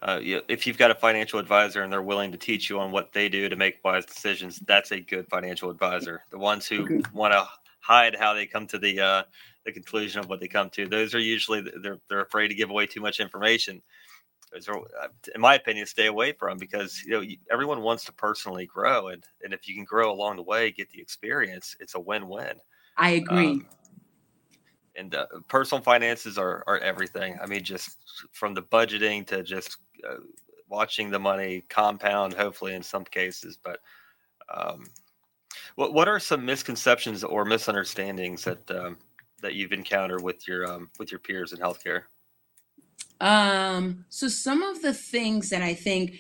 uh, 0.02 0.20
if 0.22 0.66
you've 0.66 0.78
got 0.78 0.92
a 0.92 0.96
financial 0.96 1.40
advisor 1.40 1.84
and 1.84 1.92
they're 1.92 2.02
willing 2.02 2.32
to 2.32 2.38
teach 2.38 2.70
you 2.70 2.80
on 2.80 2.92
what 2.92 3.12
they 3.14 3.30
do 3.30 3.50
to 3.50 3.56
make 3.56 3.84
wise 3.84 4.06
decisions, 4.06 4.60
that's 4.66 4.92
a 4.92 5.00
good 5.00 5.28
financial 5.30 5.70
advisor. 5.70 6.24
The 6.30 6.38
ones 6.38 6.68
who 6.68 7.02
want 7.14 7.34
to 7.34 7.48
hide 7.82 8.16
how 8.16 8.34
they 8.34 8.46
come 8.46 8.68
to 8.68 8.78
the 8.78 9.00
uh, 9.00 9.24
the 9.66 9.72
conclusion 9.72 10.20
of 10.20 10.30
what 10.30 10.40
they 10.40 10.48
come 10.48 10.70
to, 10.72 10.88
those 10.88 11.14
are 11.14 11.20
usually 11.20 11.64
they're 11.82 12.00
they're 12.10 12.22
afraid 12.22 12.48
to 12.48 12.56
give 12.56 12.70
away 12.70 12.88
too 12.88 13.02
much 13.02 13.20
information. 13.20 13.82
Those 14.52 14.68
are, 14.68 14.80
uh, 14.80 15.08
in 15.34 15.40
my 15.40 15.56
opinion, 15.56 15.86
stay 15.86 16.08
away 16.08 16.34
from 16.34 16.58
because 16.58 17.04
you 17.06 17.12
know 17.12 17.24
everyone 17.52 17.82
wants 17.82 18.04
to 18.06 18.14
personally 18.14 18.66
grow, 18.66 19.10
and 19.10 19.24
and 19.44 19.54
if 19.54 19.68
you 19.68 19.76
can 19.76 19.86
grow 19.86 20.12
along 20.12 20.38
the 20.38 20.44
way, 20.44 20.72
get 20.72 20.90
the 20.90 21.02
experience, 21.02 21.76
it's 21.80 21.96
a 21.96 22.00
win 22.00 22.28
win. 22.28 22.54
I 22.98 23.12
agree. 23.12 23.52
Um, 23.52 23.66
and 24.96 25.16
uh, 25.16 25.26
personal 25.48 25.84
finances 25.84 26.38
are 26.38 26.64
are 26.68 26.80
everything. 26.80 27.38
I 27.42 27.46
mean, 27.46 27.64
just 27.64 27.98
from 28.32 28.54
the 28.54 28.62
budgeting 28.62 29.26
to 29.28 29.44
just 29.44 29.78
uh, 30.08 30.18
watching 30.70 31.10
the 31.10 31.20
money 31.20 31.66
compound, 31.70 32.34
hopefully 32.34 32.74
in 32.74 32.84
some 32.84 33.04
cases. 33.06 33.58
But 33.62 33.80
um, 34.54 34.86
what 35.76 35.94
what 35.94 36.08
are 36.08 36.20
some 36.20 36.46
misconceptions 36.46 37.24
or 37.24 37.46
misunderstandings 37.46 38.44
that 38.44 38.70
um, 38.72 38.98
that 39.42 39.56
you've 39.56 39.74
encountered 39.74 40.22
with 40.22 40.48
your 40.48 40.66
um, 40.72 40.90
with 41.00 41.12
your 41.12 41.20
peers 41.20 41.54
in 41.54 41.60
healthcare? 41.60 42.04
Um, 43.20 44.06
so 44.10 44.28
some 44.28 44.64
of 44.64 44.82
the 44.82 44.94
things 44.94 45.50
that 45.50 45.62
I 45.62 45.76
think 45.76 46.16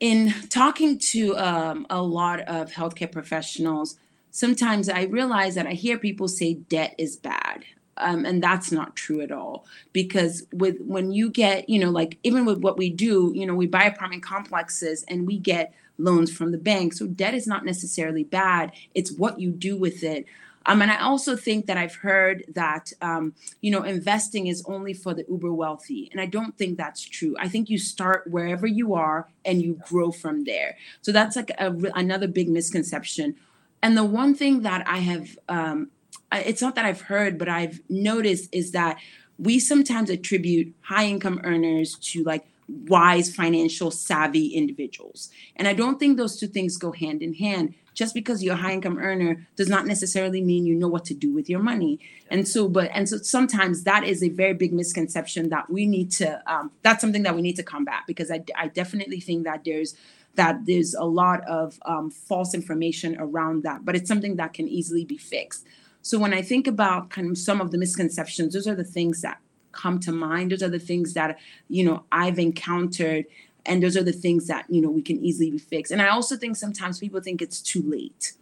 in 0.00 0.34
talking 0.48 0.98
to 0.98 1.36
um, 1.36 1.86
a 1.88 2.02
lot 2.02 2.40
of 2.40 2.72
healthcare 2.72 3.10
professionals 3.10 3.96
sometimes 4.32 4.88
I 4.88 5.04
realize 5.04 5.54
that 5.54 5.66
I 5.66 5.72
hear 5.72 5.96
people 5.96 6.26
say 6.26 6.54
debt 6.54 6.96
is 6.98 7.16
bad. 7.16 7.64
Um, 7.98 8.24
and 8.24 8.42
that's 8.42 8.72
not 8.72 8.96
true 8.96 9.20
at 9.20 9.30
all 9.30 9.66
because 9.92 10.44
with 10.50 10.80
when 10.80 11.12
you 11.12 11.28
get 11.28 11.68
you 11.68 11.78
know 11.78 11.90
like 11.90 12.16
even 12.22 12.46
with 12.46 12.58
what 12.60 12.78
we 12.78 12.88
do 12.88 13.30
you 13.34 13.46
know 13.46 13.54
we 13.54 13.66
buy 13.66 13.84
apartment 13.84 14.22
complexes 14.22 15.04
and 15.08 15.26
we 15.26 15.38
get 15.38 15.74
loans 15.98 16.32
from 16.32 16.52
the 16.52 16.58
bank 16.58 16.94
so 16.94 17.06
debt 17.06 17.34
is 17.34 17.46
not 17.46 17.66
necessarily 17.66 18.24
bad 18.24 18.72
it's 18.94 19.12
what 19.12 19.38
you 19.38 19.50
do 19.50 19.76
with 19.76 20.02
it 20.02 20.24
um, 20.66 20.82
and 20.82 20.90
I 20.90 21.00
also 21.00 21.36
think 21.36 21.66
that 21.66 21.76
I've 21.76 21.94
heard 21.94 22.44
that 22.54 22.92
um, 23.00 23.34
you 23.60 23.70
know 23.70 23.82
investing 23.82 24.46
is 24.46 24.62
only 24.66 24.94
for 24.94 25.14
the 25.14 25.24
uber 25.28 25.52
wealthy, 25.52 26.08
and 26.12 26.20
I 26.20 26.26
don't 26.26 26.56
think 26.56 26.78
that's 26.78 27.02
true. 27.02 27.34
I 27.38 27.48
think 27.48 27.68
you 27.68 27.78
start 27.78 28.26
wherever 28.28 28.66
you 28.66 28.94
are 28.94 29.28
and 29.44 29.60
you 29.60 29.80
grow 29.88 30.10
from 30.10 30.44
there. 30.44 30.76
So 31.00 31.12
that's 31.12 31.36
like 31.36 31.50
a, 31.58 31.74
another 31.94 32.28
big 32.28 32.48
misconception. 32.48 33.36
And 33.82 33.96
the 33.96 34.04
one 34.04 34.34
thing 34.34 34.62
that 34.62 34.86
I 34.86 34.98
have, 34.98 35.36
um, 35.48 35.90
it's 36.32 36.62
not 36.62 36.74
that 36.76 36.84
I've 36.84 37.02
heard, 37.02 37.38
but 37.38 37.48
I've 37.48 37.80
noticed 37.88 38.48
is 38.52 38.72
that 38.72 38.98
we 39.38 39.58
sometimes 39.58 40.08
attribute 40.08 40.74
high 40.82 41.06
income 41.06 41.40
earners 41.42 41.96
to 41.96 42.22
like 42.22 42.46
wise 42.68 43.34
financial 43.34 43.90
savvy 43.90 44.46
individuals. 44.48 45.30
And 45.56 45.66
i 45.68 45.72
don't 45.72 45.98
think 45.98 46.16
those 46.16 46.38
two 46.38 46.46
things 46.46 46.76
go 46.76 46.92
hand 46.92 47.22
in 47.22 47.34
hand. 47.34 47.74
Just 47.94 48.14
because 48.14 48.42
you're 48.42 48.54
a 48.54 48.56
high 48.56 48.72
income 48.72 48.98
earner 48.98 49.46
does 49.54 49.68
not 49.68 49.84
necessarily 49.86 50.40
mean 50.40 50.64
you 50.64 50.74
know 50.74 50.88
what 50.88 51.04
to 51.06 51.14
do 51.14 51.30
with 51.30 51.50
your 51.50 51.60
money. 51.60 52.00
And 52.30 52.48
so 52.48 52.68
but 52.68 52.90
and 52.94 53.08
so 53.08 53.18
sometimes 53.18 53.84
that 53.84 54.04
is 54.04 54.22
a 54.22 54.30
very 54.30 54.54
big 54.54 54.72
misconception 54.72 55.50
that 55.50 55.68
we 55.68 55.86
need 55.86 56.10
to 56.12 56.42
um, 56.50 56.70
that's 56.82 57.00
something 57.02 57.24
that 57.24 57.34
we 57.34 57.42
need 57.42 57.56
to 57.56 57.62
combat 57.62 58.00
because 58.06 58.30
i, 58.30 58.42
I 58.56 58.68
definitely 58.68 59.20
think 59.20 59.44
that 59.44 59.64
there's 59.64 59.94
that 60.34 60.64
there's 60.66 60.94
a 60.94 61.04
lot 61.04 61.46
of 61.48 61.78
um, 61.84 62.10
false 62.10 62.54
information 62.54 63.16
around 63.18 63.62
that 63.62 63.84
but 63.84 63.94
it's 63.94 64.08
something 64.08 64.36
that 64.36 64.52
can 64.52 64.68
easily 64.68 65.04
be 65.04 65.18
fixed. 65.18 65.66
So 66.02 66.18
when 66.18 66.34
i 66.34 66.42
think 66.42 66.66
about 66.66 67.10
kind 67.10 67.30
of 67.30 67.38
some 67.38 67.60
of 67.60 67.70
the 67.70 67.78
misconceptions 67.78 68.54
those 68.54 68.66
are 68.66 68.74
the 68.74 68.84
things 68.84 69.20
that 69.22 69.38
come 69.72 69.98
to 70.00 70.12
mind. 70.12 70.52
Those 70.52 70.62
are 70.62 70.68
the 70.68 70.78
things 70.78 71.14
that 71.14 71.38
you 71.68 71.84
know 71.84 72.04
i've 72.12 72.38
encountered 72.38 73.26
and 73.64 73.82
those 73.82 73.96
are 73.96 74.02
the 74.02 74.12
things 74.12 74.46
that 74.46 74.66
you 74.68 74.80
know 74.80 74.90
we 74.90 75.02
can 75.02 75.24
easily 75.24 75.50
be 75.50 75.58
fixed. 75.58 75.92
And 75.92 76.02
i 76.02 76.08
also 76.08 76.36
think 76.36 76.56
sometimes 76.56 76.98
people 76.98 77.20
think 77.20 77.42
it's 77.42 77.60
too 77.60 77.82
late 77.82 78.32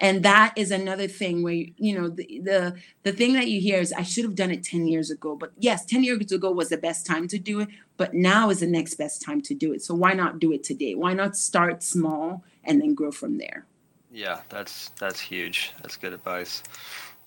and 0.00 0.22
that 0.22 0.52
is 0.56 0.70
another 0.70 1.08
thing 1.08 1.42
where 1.42 1.54
you 1.54 1.98
know 1.98 2.08
the, 2.08 2.40
the 2.42 2.76
the 3.02 3.12
thing 3.12 3.32
that 3.34 3.48
you 3.48 3.60
hear 3.60 3.80
is 3.80 3.92
i 3.92 4.02
should 4.02 4.24
have 4.24 4.34
done 4.34 4.50
it 4.50 4.62
10 4.62 4.86
years 4.86 5.10
ago. 5.10 5.36
But 5.36 5.52
yes 5.58 5.84
10 5.84 6.04
years 6.04 6.32
ago 6.32 6.50
was 6.50 6.68
the 6.68 6.76
best 6.76 7.06
time 7.06 7.28
to 7.28 7.38
do 7.38 7.60
it 7.60 7.68
but 7.96 8.14
now 8.14 8.50
is 8.50 8.60
the 8.60 8.66
next 8.66 8.94
best 8.94 9.22
time 9.22 9.40
to 9.40 9.54
do 9.54 9.72
it. 9.72 9.82
So 9.82 9.94
why 9.94 10.12
not 10.12 10.38
do 10.38 10.52
it 10.52 10.62
today? 10.62 10.94
Why 10.94 11.14
not 11.14 11.34
start 11.34 11.82
small 11.82 12.44
and 12.64 12.80
then 12.80 12.94
grow 12.94 13.10
from 13.10 13.38
there? 13.38 13.66
Yeah 14.10 14.40
that's 14.48 14.90
that's 15.00 15.20
huge. 15.20 15.72
That's 15.82 15.96
good 15.96 16.12
advice. 16.12 16.62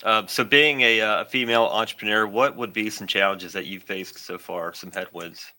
Uh, 0.01 0.25
so 0.27 0.45
being 0.45 0.81
a, 0.81 0.99
a 0.99 1.25
female 1.25 1.63
entrepreneur 1.63 2.25
what 2.25 2.55
would 2.55 2.73
be 2.73 2.89
some 2.89 3.07
challenges 3.07 3.53
that 3.53 3.65
you've 3.65 3.83
faced 3.83 4.17
so 4.19 4.37
far 4.37 4.73
some 4.73 4.91
headwinds? 4.91 5.53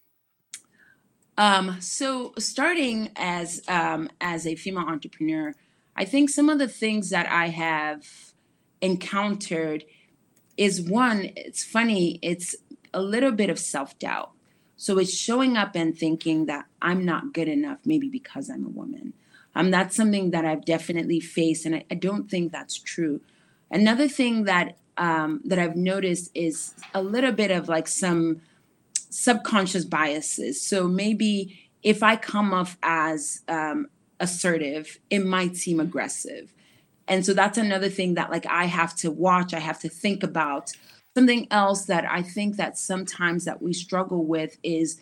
Um, 1.41 1.81
so 1.81 2.35
starting 2.39 3.11
as 3.17 3.63
um, 3.67 4.11
as 4.21 4.47
a 4.47 4.55
female 4.57 4.85
entrepreneur, 4.85 5.55
I 6.01 6.07
think 6.07 6.31
some 6.31 6.49
of 6.49 6.59
the 6.59 6.67
things 6.67 7.11
that 7.11 7.31
I 7.31 7.49
have 7.49 8.07
encountered 8.81 9.85
is 10.57 10.81
one. 10.81 11.31
It's 11.37 11.63
funny. 11.63 12.19
It's 12.23 12.57
a 12.95 13.03
little 13.03 13.33
bit 13.33 13.51
of 13.51 13.59
self 13.59 13.99
doubt. 13.99 14.31
So 14.79 14.97
it's 14.97 15.15
showing 15.15 15.59
up 15.59 15.77
and 15.77 15.95
thinking 15.95 16.47
that 16.47 16.65
I'm 16.81 17.05
not 17.05 17.35
good 17.35 17.49
enough, 17.49 17.81
maybe 17.85 18.09
because 18.09 18.49
I'm 18.49 18.65
a 18.65 18.71
woman. 18.71 19.13
Um, 19.55 19.71
that's 19.71 19.95
something 19.95 20.31
that 20.31 20.47
I've 20.47 20.65
definitely 20.65 21.21
faced, 21.21 21.67
and 21.67 21.75
I, 21.75 21.85
I 21.91 21.97
don't 21.97 22.31
think 22.31 22.51
that's 22.51 22.79
true. 22.79 23.21
Another 23.71 24.09
thing 24.09 24.45
that 24.45 24.79
um, 24.97 25.43
that 25.45 25.59
I've 25.59 25.77
noticed 25.77 26.31
is 26.35 26.73
a 26.95 27.03
little 27.03 27.33
bit 27.33 27.51
of 27.51 27.69
like 27.69 27.89
some 27.89 28.41
subconscious 29.11 29.85
biases. 29.85 30.63
So 30.63 30.89
maybe 30.89 31.69
if 31.83 32.03
I 32.03 32.17
come 32.17 32.55
off 32.55 32.79
as 32.83 33.43
um, 33.49 33.89
assertive, 34.21 34.99
it 35.11 35.25
might 35.25 35.57
seem 35.57 35.81
aggressive. 35.81 36.53
And 37.09 37.27
so 37.27 37.35
that's 37.35 37.59
another 37.59 37.89
thing 37.89 38.15
that 38.15 38.31
like 38.31 38.47
I 38.47 38.67
have 38.67 38.95
to 38.97 39.11
watch, 39.11 39.53
I 39.53 39.59
have 39.59 39.81
to 39.81 39.89
think 39.89 40.23
about. 40.23 40.73
Something 41.17 41.49
else 41.51 41.87
that 41.87 42.05
I 42.09 42.23
think 42.23 42.57
that 42.57 42.79
sometimes 42.79 43.45
that 43.45 43.61
we 43.61 43.73
struggle 43.73 44.25
with 44.25 44.59
is 44.63 45.01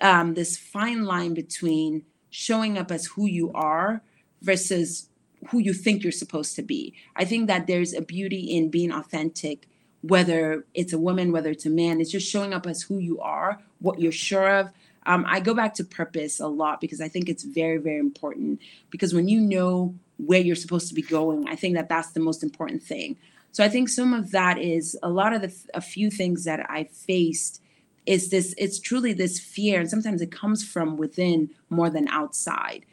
um, 0.00 0.32
this 0.32 0.56
fine 0.56 1.04
line 1.04 1.34
between 1.34 2.04
showing 2.30 2.78
up 2.78 2.90
as 2.90 3.04
who 3.04 3.26
you 3.26 3.52
are 3.52 4.00
versus 4.40 5.10
who 5.50 5.58
you 5.58 5.74
think 5.74 6.02
you're 6.02 6.12
supposed 6.12 6.56
to 6.56 6.62
be. 6.62 6.94
I 7.16 7.26
think 7.26 7.48
that 7.48 7.66
there's 7.66 7.92
a 7.92 8.00
beauty 8.00 8.56
in 8.56 8.70
being 8.70 8.90
authentic 8.90 9.68
whether 10.02 10.66
it's 10.74 10.92
a 10.92 10.98
woman, 10.98 11.32
whether 11.32 11.50
it's 11.50 11.66
a 11.66 11.70
man. 11.70 12.00
It's 12.00 12.10
just 12.10 12.28
showing 12.28 12.52
up 12.52 12.66
as 12.66 12.82
who 12.82 12.98
you 12.98 13.20
are, 13.20 13.60
what 13.78 14.00
you're 14.00 14.12
sure 14.12 14.48
of. 14.48 14.70
Um, 15.06 15.24
I 15.26 15.40
go 15.40 15.54
back 15.54 15.74
to 15.74 15.84
purpose 15.84 16.40
a 16.40 16.46
lot 16.46 16.80
because 16.80 17.00
I 17.00 17.08
think 17.08 17.28
it's 17.28 17.42
very, 17.42 17.78
very 17.78 17.98
important. 17.98 18.60
Because 18.90 19.12
when 19.14 19.28
you 19.28 19.40
know 19.40 19.94
where 20.18 20.40
you're 20.40 20.56
supposed 20.56 20.88
to 20.88 20.94
be 20.94 21.02
going, 21.02 21.48
I 21.48 21.56
think 21.56 21.74
that 21.76 21.88
that's 21.88 22.12
the 22.12 22.20
most 22.20 22.42
important 22.42 22.82
thing. 22.82 23.16
So 23.50 23.62
I 23.62 23.68
think 23.68 23.88
some 23.88 24.14
of 24.14 24.30
that 24.30 24.58
is 24.58 24.96
a 25.02 25.10
lot 25.10 25.32
of 25.34 25.42
the 25.42 25.54
a 25.74 25.80
few 25.80 26.10
things 26.10 26.44
that 26.44 26.70
I 26.70 26.84
faced 26.84 27.60
is 28.06 28.30
this. 28.30 28.54
It's 28.56 28.78
truly 28.80 29.12
this 29.12 29.38
fear, 29.38 29.80
and 29.80 29.90
sometimes 29.90 30.22
it 30.22 30.32
comes 30.32 30.64
from 30.66 30.96
within 30.96 31.50
more 31.68 31.90
than 31.90 32.08
outside. 32.08 32.86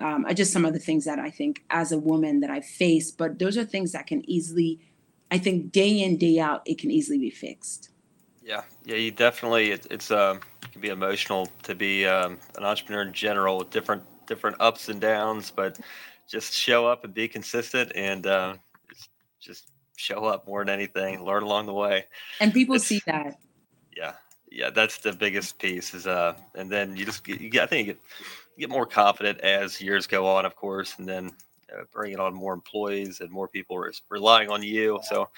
Um, 0.00 0.24
I 0.26 0.34
just 0.34 0.52
some 0.52 0.64
of 0.64 0.72
the 0.72 0.78
things 0.78 1.04
that 1.04 1.18
I 1.18 1.30
think 1.30 1.62
as 1.70 1.92
a 1.92 1.98
woman 1.98 2.40
that 2.40 2.50
I 2.50 2.60
faced, 2.60 3.18
but 3.18 3.38
those 3.38 3.56
are 3.56 3.64
things 3.64 3.92
that 3.92 4.06
can 4.06 4.28
easily 4.28 4.80
I 5.30 5.38
think 5.38 5.72
day 5.72 6.02
in 6.02 6.16
day 6.16 6.38
out 6.38 6.62
it 6.66 6.78
can 6.78 6.90
easily 6.90 7.18
be 7.18 7.30
fixed. 7.30 7.90
Yeah, 8.46 8.62
yeah, 8.84 8.94
you 8.94 9.10
definitely. 9.10 9.72
It, 9.72 9.88
it's 9.90 10.12
um, 10.12 10.38
it 10.62 10.70
can 10.70 10.80
be 10.80 10.90
emotional 10.90 11.48
to 11.64 11.74
be 11.74 12.06
um, 12.06 12.38
an 12.56 12.62
entrepreneur 12.62 13.02
in 13.02 13.12
general 13.12 13.58
with 13.58 13.70
different 13.70 14.04
different 14.28 14.56
ups 14.60 14.88
and 14.88 15.00
downs, 15.00 15.50
but 15.50 15.80
just 16.28 16.54
show 16.54 16.86
up 16.86 17.02
and 17.02 17.12
be 17.12 17.26
consistent 17.26 17.90
and 17.96 18.24
uh, 18.28 18.54
just 19.40 19.72
show 19.96 20.26
up 20.26 20.46
more 20.46 20.64
than 20.64 20.72
anything. 20.72 21.24
Learn 21.24 21.42
along 21.42 21.66
the 21.66 21.72
way, 21.72 22.04
and 22.40 22.54
people 22.54 22.76
it's, 22.76 22.86
see 22.86 23.02
that. 23.06 23.36
Yeah, 23.96 24.12
yeah, 24.48 24.70
that's 24.70 24.98
the 24.98 25.12
biggest 25.12 25.58
piece. 25.58 25.92
Is 25.92 26.06
uh, 26.06 26.34
and 26.54 26.70
then 26.70 26.94
you 26.94 27.04
just 27.04 27.26
you 27.26 27.50
get, 27.50 27.64
I 27.64 27.66
think 27.66 27.88
you 27.88 27.94
get, 27.94 28.02
you 28.56 28.60
get 28.68 28.70
more 28.70 28.86
confident 28.86 29.40
as 29.40 29.80
years 29.80 30.06
go 30.06 30.24
on, 30.24 30.46
of 30.46 30.54
course, 30.54 30.94
and 31.00 31.08
then 31.08 31.32
uh, 31.76 31.82
bringing 31.92 32.20
on 32.20 32.32
more 32.32 32.54
employees 32.54 33.20
and 33.20 33.28
more 33.28 33.48
people 33.48 33.76
re- 33.76 33.90
relying 34.08 34.50
on 34.50 34.62
you. 34.62 35.00
So 35.02 35.30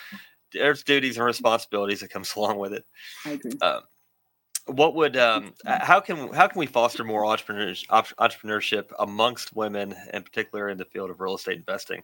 there's 0.52 0.82
duties 0.82 1.16
and 1.16 1.26
responsibilities 1.26 2.00
that 2.00 2.10
comes 2.10 2.34
along 2.36 2.58
with 2.58 2.72
it. 2.72 2.84
I 3.24 3.30
agree. 3.30 3.52
Um, 3.60 3.82
what 4.66 4.94
would 4.94 5.16
um, 5.16 5.54
how 5.64 5.98
can 5.98 6.30
how 6.34 6.46
can 6.46 6.58
we 6.58 6.66
foster 6.66 7.02
more 7.02 7.24
entrepreneurs 7.24 7.86
entrepreneurship 7.90 8.92
amongst 8.98 9.56
women, 9.56 9.94
in 10.12 10.22
particular 10.22 10.68
in 10.68 10.76
the 10.76 10.84
field 10.84 11.08
of 11.10 11.20
real 11.20 11.36
estate 11.36 11.56
investing? 11.56 12.02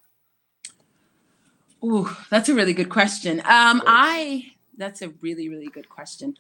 Ooh, 1.85 2.09
that's 2.31 2.49
a 2.49 2.55
really 2.55 2.73
good 2.73 2.89
question. 2.89 3.41
Um, 3.41 3.83
I 3.87 4.53
that's 4.79 5.03
a 5.03 5.11
really 5.21 5.51
really 5.51 5.67
good 5.67 5.91
question. 5.91 6.39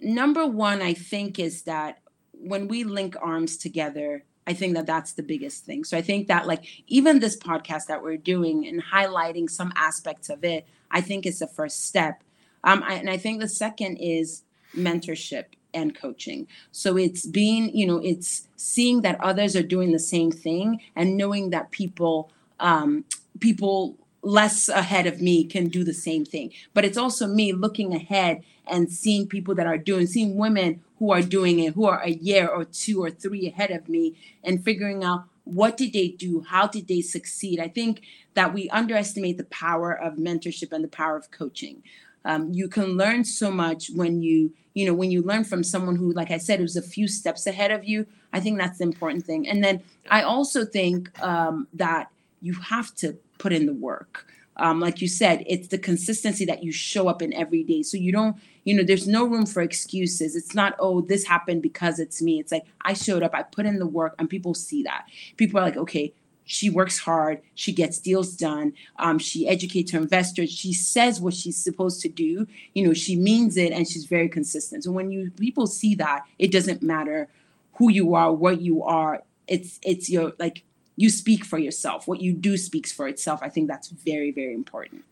Number 0.00 0.46
one, 0.46 0.80
I 0.80 0.94
think 0.94 1.38
is 1.38 1.62
that 1.64 1.98
when 2.32 2.66
we 2.66 2.82
link 2.82 3.14
arms 3.20 3.58
together 3.58 4.24
I 4.46 4.54
think 4.54 4.74
that 4.74 4.86
that's 4.86 5.12
the 5.12 5.22
biggest 5.22 5.64
thing. 5.64 5.84
So 5.84 5.96
I 5.96 6.02
think 6.02 6.28
that 6.28 6.46
like 6.46 6.64
even 6.88 7.20
this 7.20 7.36
podcast 7.36 7.86
that 7.86 8.02
we're 8.02 8.16
doing 8.16 8.66
and 8.66 8.82
highlighting 8.82 9.48
some 9.48 9.72
aspects 9.76 10.28
of 10.28 10.44
it, 10.44 10.66
I 10.92 11.00
think 11.00 11.26
is 11.26 11.40
the 11.40 11.46
first 11.46 11.84
step. 11.84 12.22
Um, 12.62 12.84
I, 12.86 12.94
and 12.94 13.10
I 13.10 13.16
think 13.16 13.40
the 13.40 13.48
second 13.48 13.96
is 13.96 14.44
mentorship 14.76 15.46
and 15.74 15.94
coaching. 15.94 16.46
So 16.70 16.96
it's 16.96 17.26
being, 17.26 17.74
you 17.74 17.86
know, 17.86 17.98
it's 17.98 18.46
seeing 18.56 19.02
that 19.02 19.20
others 19.20 19.56
are 19.56 19.62
doing 19.62 19.92
the 19.92 19.98
same 19.98 20.30
thing 20.30 20.80
and 20.94 21.16
knowing 21.16 21.50
that 21.50 21.70
people, 21.70 22.30
um, 22.60 23.04
people 23.40 23.96
less 24.22 24.68
ahead 24.68 25.06
of 25.06 25.20
me 25.20 25.44
can 25.44 25.68
do 25.68 25.82
the 25.82 25.94
same 25.94 26.24
thing. 26.24 26.52
But 26.74 26.84
it's 26.84 26.98
also 26.98 27.26
me 27.26 27.52
looking 27.52 27.94
ahead 27.94 28.42
and 28.66 28.90
seeing 28.90 29.26
people 29.26 29.54
that 29.56 29.66
are 29.66 29.78
doing, 29.78 30.06
seeing 30.06 30.36
women 30.36 30.82
who 30.98 31.10
are 31.10 31.22
doing 31.22 31.58
it, 31.58 31.74
who 31.74 31.86
are 31.86 32.00
a 32.00 32.10
year 32.10 32.46
or 32.46 32.64
two 32.64 33.02
or 33.02 33.10
three 33.10 33.48
ahead 33.48 33.72
of 33.72 33.88
me, 33.88 34.14
and 34.44 34.64
figuring 34.64 35.02
out 35.02 35.24
what 35.44 35.76
did 35.76 35.92
they 35.92 36.08
do, 36.08 36.44
how 36.48 36.66
did 36.66 36.88
they 36.88 37.00
succeed. 37.00 37.58
I 37.58 37.68
think 37.68 38.02
that 38.34 38.54
we 38.54 38.68
underestimate 38.70 39.38
the 39.38 39.44
power 39.44 39.92
of 39.92 40.14
mentorship 40.14 40.72
and 40.72 40.84
the 40.84 40.88
power 40.88 41.16
of 41.16 41.30
coaching. 41.30 41.82
Um, 42.24 42.52
you 42.52 42.68
can 42.68 42.96
learn 42.96 43.24
so 43.24 43.50
much 43.50 43.90
when 43.94 44.22
you 44.22 44.52
you 44.74 44.86
know 44.86 44.94
when 44.94 45.10
you 45.10 45.22
learn 45.22 45.44
from 45.44 45.62
someone 45.62 45.96
who 45.96 46.12
like 46.12 46.30
i 46.30 46.38
said 46.38 46.60
was 46.60 46.76
a 46.76 46.82
few 46.82 47.08
steps 47.08 47.46
ahead 47.46 47.70
of 47.70 47.84
you. 47.84 48.06
I 48.32 48.40
think 48.40 48.58
that's 48.58 48.78
the 48.78 48.84
important 48.84 49.26
thing. 49.26 49.48
And 49.48 49.62
then 49.62 49.82
i 50.10 50.22
also 50.22 50.64
think 50.64 51.10
um, 51.22 51.66
that 51.74 52.10
you 52.40 52.54
have 52.54 52.94
to 52.96 53.16
put 53.38 53.52
in 53.52 53.66
the 53.66 53.74
work. 53.74 54.26
Um, 54.58 54.80
like 54.80 55.00
you 55.00 55.08
said 55.08 55.42
it's 55.46 55.68
the 55.68 55.78
consistency 55.78 56.44
that 56.44 56.62
you 56.62 56.70
show 56.72 57.08
up 57.08 57.22
in 57.22 57.32
every 57.32 57.64
day. 57.64 57.82
So 57.82 57.96
you 57.96 58.12
don't 58.12 58.36
you 58.64 58.74
know 58.74 58.82
there's 58.82 59.08
no 59.08 59.24
room 59.24 59.46
for 59.46 59.62
excuses 59.62 60.36
it's 60.36 60.54
not 60.54 60.74
oh 60.78 61.00
this 61.00 61.24
happened 61.24 61.62
because 61.62 61.98
it's 61.98 62.22
me 62.22 62.38
it's 62.38 62.52
like 62.52 62.64
i 62.82 62.92
showed 62.92 63.22
up 63.22 63.34
i 63.34 63.42
put 63.42 63.66
in 63.66 63.78
the 63.78 63.86
work 63.86 64.14
and 64.18 64.28
people 64.28 64.54
see 64.54 64.82
that 64.82 65.06
people 65.36 65.58
are 65.58 65.62
like 65.62 65.76
okay 65.76 66.12
she 66.44 66.68
works 66.68 66.98
hard 66.98 67.40
she 67.54 67.72
gets 67.72 67.98
deals 67.98 68.34
done 68.36 68.72
um, 68.98 69.18
she 69.18 69.48
educates 69.48 69.92
her 69.92 69.98
investors 69.98 70.50
she 70.50 70.72
says 70.72 71.20
what 71.20 71.34
she's 71.34 71.56
supposed 71.56 72.00
to 72.00 72.08
do 72.08 72.46
you 72.74 72.86
know 72.86 72.92
she 72.92 73.16
means 73.16 73.56
it 73.56 73.72
and 73.72 73.88
she's 73.88 74.06
very 74.06 74.28
consistent 74.28 74.84
so 74.84 74.90
when 74.90 75.10
you 75.10 75.30
people 75.38 75.66
see 75.66 75.94
that 75.94 76.24
it 76.38 76.50
doesn't 76.50 76.82
matter 76.82 77.28
who 77.74 77.90
you 77.90 78.14
are 78.14 78.32
what 78.32 78.60
you 78.60 78.82
are 78.82 79.22
it's 79.46 79.78
it's 79.82 80.10
your 80.10 80.32
like 80.38 80.64
you 80.96 81.10
speak 81.10 81.44
for 81.44 81.58
yourself. 81.58 82.06
What 82.06 82.20
you 82.20 82.32
do 82.32 82.56
speaks 82.56 82.92
for 82.92 83.08
itself. 83.08 83.40
I 83.42 83.48
think 83.48 83.68
that's 83.68 83.88
very, 83.88 84.30
very 84.30 84.54
important. 84.54 85.04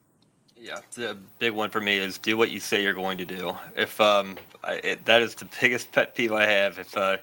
Yeah, 0.61 0.81
the 0.95 1.17
big 1.39 1.53
one 1.53 1.71
for 1.71 1.81
me 1.81 1.97
is 1.97 2.19
do 2.19 2.37
what 2.37 2.51
you 2.51 2.61
say 2.61 2.83
you're 2.83 2.93
going 2.93 3.17
to 3.19 3.25
do. 3.25 3.57
If 3.77 3.99
um, 4.01 4.37
I, 4.63 4.75
it, 4.75 5.05
that 5.07 5.23
is 5.23 5.35
the 5.35 5.49
biggest 5.61 5.91
pet 5.91 6.15
peeve 6.15 6.33
I 6.33 6.47
have. 6.47 6.79
If 6.79 6.95
uh, 6.97 7.17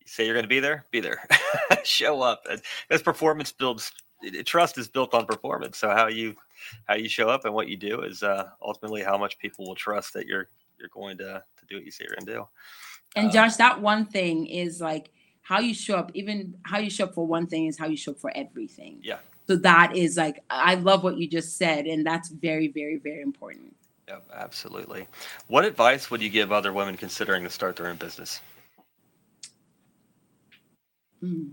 you 0.00 0.06
say 0.06 0.24
you're 0.26 0.34
going 0.34 0.44
to 0.44 0.48
be 0.48 0.58
there, 0.58 0.84
be 0.90 1.00
there. 1.00 1.24
show 1.84 2.22
up. 2.22 2.44
As 2.90 3.02
performance 3.02 3.52
builds, 3.52 3.92
trust 4.44 4.78
is 4.78 4.88
built 4.88 5.14
on 5.14 5.26
performance. 5.26 5.78
So 5.78 5.90
how 5.90 6.08
you 6.08 6.34
how 6.86 6.94
you 6.94 7.08
show 7.08 7.28
up 7.28 7.44
and 7.44 7.54
what 7.54 7.68
you 7.68 7.76
do 7.76 8.02
is 8.02 8.22
uh, 8.22 8.48
ultimately 8.60 9.02
how 9.02 9.16
much 9.16 9.38
people 9.38 9.66
will 9.66 9.76
trust 9.76 10.12
that 10.14 10.26
you're 10.26 10.48
you're 10.78 10.88
going 10.88 11.18
to 11.18 11.24
to 11.58 11.66
do 11.68 11.76
what 11.76 11.84
you 11.84 11.92
say 11.92 12.04
you're 12.08 12.16
going 12.16 12.26
to 12.26 12.32
do. 12.32 12.48
And 13.14 13.28
Uh, 13.28 13.32
Josh, 13.32 13.56
that 13.56 13.80
one 13.80 14.06
thing 14.06 14.46
is 14.46 14.80
like 14.80 15.10
how 15.42 15.60
you 15.60 15.74
show 15.74 15.96
up, 15.96 16.10
even 16.14 16.54
how 16.64 16.78
you 16.78 16.90
show 16.90 17.04
up 17.04 17.14
for 17.14 17.26
one 17.26 17.46
thing 17.46 17.66
is 17.66 17.78
how 17.78 17.86
you 17.86 17.96
show 17.96 18.12
up 18.12 18.18
for 18.18 18.32
everything. 18.34 18.98
Yeah. 19.02 19.18
So 19.52 19.56
that 19.56 19.94
is 19.94 20.16
like, 20.16 20.42
I 20.48 20.76
love 20.76 21.04
what 21.04 21.18
you 21.18 21.28
just 21.28 21.58
said. 21.58 21.84
And 21.84 22.06
that's 22.06 22.30
very, 22.30 22.68
very, 22.68 22.96
very 22.96 23.20
important. 23.20 23.76
Yeah, 24.08 24.20
absolutely. 24.32 25.08
What 25.46 25.66
advice 25.66 26.10
would 26.10 26.22
you 26.22 26.30
give 26.30 26.50
other 26.50 26.72
women 26.72 26.96
considering 26.96 27.44
to 27.44 27.50
start 27.50 27.76
their 27.76 27.88
own 27.88 27.96
business? 27.96 28.40
Mm. 31.22 31.50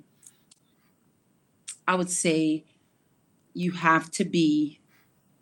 I 1.89 1.95
would 1.95 2.09
say 2.09 2.63
you 3.53 3.73
have 3.73 4.09
to 4.11 4.23
be, 4.23 4.79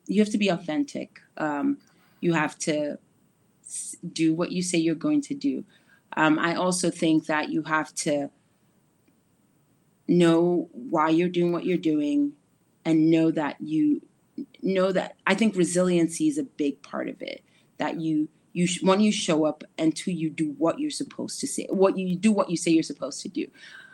you 0.08 0.20
have 0.24 0.32
to 0.32 0.39
be 0.39 0.48
authentic. 0.48 1.20
Um, 1.38 1.78
you 2.22 2.34
have 2.34 2.58
to 2.62 2.98
do 4.13 4.34
what 4.34 4.52
you 4.52 4.63
say 4.63 4.80
you're 4.80 4.96
going 4.96 5.22
to 5.22 5.36
do. 5.36 5.63
Um, 6.13 6.39
I 6.39 6.56
also 6.56 6.89
think 6.89 7.28
that 7.28 7.50
you 7.50 7.62
have 7.62 7.93
to 7.98 8.32
know 10.08 10.70
why 10.72 11.10
you're 11.10 11.30
doing 11.30 11.52
what 11.52 11.63
you're 11.63 11.78
doing 11.78 12.34
and 12.88 13.12
know 13.12 13.30
that 13.32 13.58
you 13.60 14.02
know 14.63 14.91
that 14.93 15.17
I 15.28 15.36
think 15.36 15.56
resiliency 15.56 16.28
is 16.30 16.38
a 16.38 16.43
big 16.43 16.82
part 16.82 17.10
of 17.10 17.21
it 17.21 17.43
that 17.78 18.00
you 18.00 18.30
you 18.54 18.65
sh- 18.65 18.82
one 18.82 19.02
you 19.02 19.12
show 19.12 19.45
up 19.45 19.63
and 19.78 19.93
two 19.95 20.12
you 20.12 20.30
do 20.30 20.56
what 20.58 20.80
you're 20.80 20.89
supposed 20.89 21.39
to 21.41 21.47
say 21.47 21.67
what 21.69 21.97
you 21.97 22.15
do 22.15 22.32
what 22.32 22.50
you 22.50 22.56
say 22.56 22.71
you're 22.71 22.82
supposed 22.84 23.21
to 23.21 23.30
do 23.30 23.41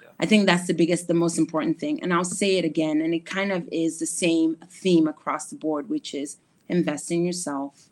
Yeah. 0.01 0.09
I 0.19 0.25
think 0.27 0.45
that's 0.45 0.67
the 0.67 0.75
biggest 0.75 1.07
the 1.07 1.15
most 1.15 1.39
important 1.39 1.79
thing 1.79 2.01
and 2.03 2.13
I'll 2.13 2.23
say 2.23 2.57
it 2.57 2.65
again 2.65 3.01
and 3.01 3.15
it 3.15 3.25
kind 3.25 3.51
of 3.51 3.67
is 3.71 3.97
the 3.97 4.05
same 4.05 4.57
theme 4.69 5.07
across 5.07 5.49
the 5.49 5.55
board 5.55 5.89
which 5.89 6.13
is 6.13 6.37
invest 6.69 7.11
in 7.11 7.25
yourself 7.25 7.89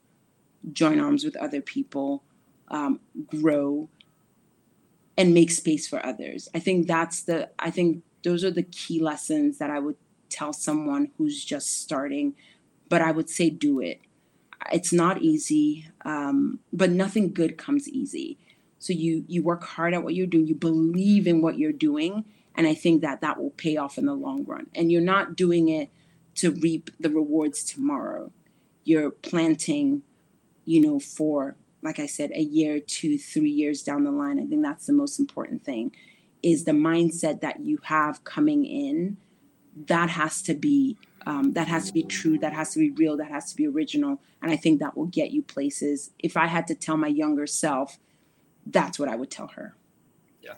join 0.71 0.99
arms 0.99 1.23
with 1.23 1.35
other 1.37 1.61
people 1.61 2.23
um, 2.67 2.99
grow 3.25 3.89
and 5.17 5.33
make 5.33 5.51
space 5.51 5.87
for 5.87 6.03
others 6.05 6.47
i 6.55 6.59
think 6.59 6.87
that's 6.87 7.23
the 7.23 7.49
i 7.59 7.69
think 7.69 8.01
those 8.23 8.45
are 8.45 8.51
the 8.51 8.63
key 8.63 8.99
lessons 9.01 9.57
that 9.57 9.69
i 9.69 9.77
would 9.77 9.97
tell 10.31 10.53
someone 10.53 11.11
who's 11.17 11.43
just 11.43 11.81
starting 11.81 12.33
but 12.89 13.01
i 13.01 13.11
would 13.11 13.29
say 13.29 13.49
do 13.49 13.79
it. 13.79 14.01
It's 14.71 14.93
not 14.93 15.21
easy 15.21 15.87
um, 16.05 16.59
but 16.71 16.91
nothing 16.91 17.33
good 17.33 17.57
comes 17.57 17.89
easy. 17.89 18.37
So 18.79 18.93
you 18.93 19.23
you 19.27 19.41
work 19.43 19.63
hard 19.63 19.93
at 19.93 20.03
what 20.03 20.13
you're 20.13 20.27
doing 20.27 20.47
you 20.47 20.55
believe 20.55 21.25
in 21.25 21.41
what 21.41 21.57
you're 21.57 21.71
doing 21.71 22.25
and 22.55 22.67
i 22.67 22.73
think 22.73 23.01
that 23.01 23.21
that 23.21 23.39
will 23.39 23.51
pay 23.51 23.77
off 23.77 23.97
in 23.97 24.05
the 24.05 24.13
long 24.13 24.43
run. 24.45 24.67
And 24.75 24.91
you're 24.91 25.01
not 25.01 25.35
doing 25.35 25.69
it 25.69 25.89
to 26.35 26.51
reap 26.51 26.89
the 26.99 27.09
rewards 27.09 27.63
tomorrow. 27.63 28.31
You're 28.83 29.11
planting 29.11 30.03
you 30.65 30.81
know 30.81 30.99
for 30.99 31.55
like 31.81 31.99
i 31.99 32.05
said 32.05 32.31
a 32.35 32.41
year 32.41 32.79
two 32.79 33.17
three 33.17 33.49
years 33.49 33.81
down 33.81 34.03
the 34.03 34.11
line. 34.11 34.39
I 34.39 34.45
think 34.45 34.63
that's 34.63 34.85
the 34.85 34.93
most 34.93 35.19
important 35.19 35.63
thing 35.63 35.91
is 36.43 36.63
the 36.63 36.71
mindset 36.71 37.41
that 37.41 37.59
you 37.61 37.79
have 37.83 38.23
coming 38.23 38.65
in 38.65 39.17
that 39.75 40.09
has 40.09 40.41
to 40.43 40.53
be 40.55 40.97
um, 41.27 41.53
that 41.53 41.67
has 41.67 41.87
to 41.87 41.93
be 41.93 42.03
true 42.03 42.37
that 42.39 42.53
has 42.53 42.73
to 42.73 42.79
be 42.79 42.91
real 42.91 43.17
that 43.17 43.29
has 43.31 43.51
to 43.51 43.57
be 43.57 43.67
original 43.67 44.21
and 44.41 44.51
i 44.51 44.55
think 44.57 44.79
that 44.79 44.97
will 44.97 45.07
get 45.07 45.31
you 45.31 45.41
places 45.43 46.11
if 46.19 46.37
i 46.37 46.47
had 46.47 46.67
to 46.67 46.75
tell 46.75 46.97
my 46.97 47.07
younger 47.07 47.47
self 47.47 47.99
that's 48.67 48.99
what 48.99 49.09
i 49.09 49.15
would 49.15 49.31
tell 49.31 49.47
her 49.49 49.75
Yeah, 50.41 50.55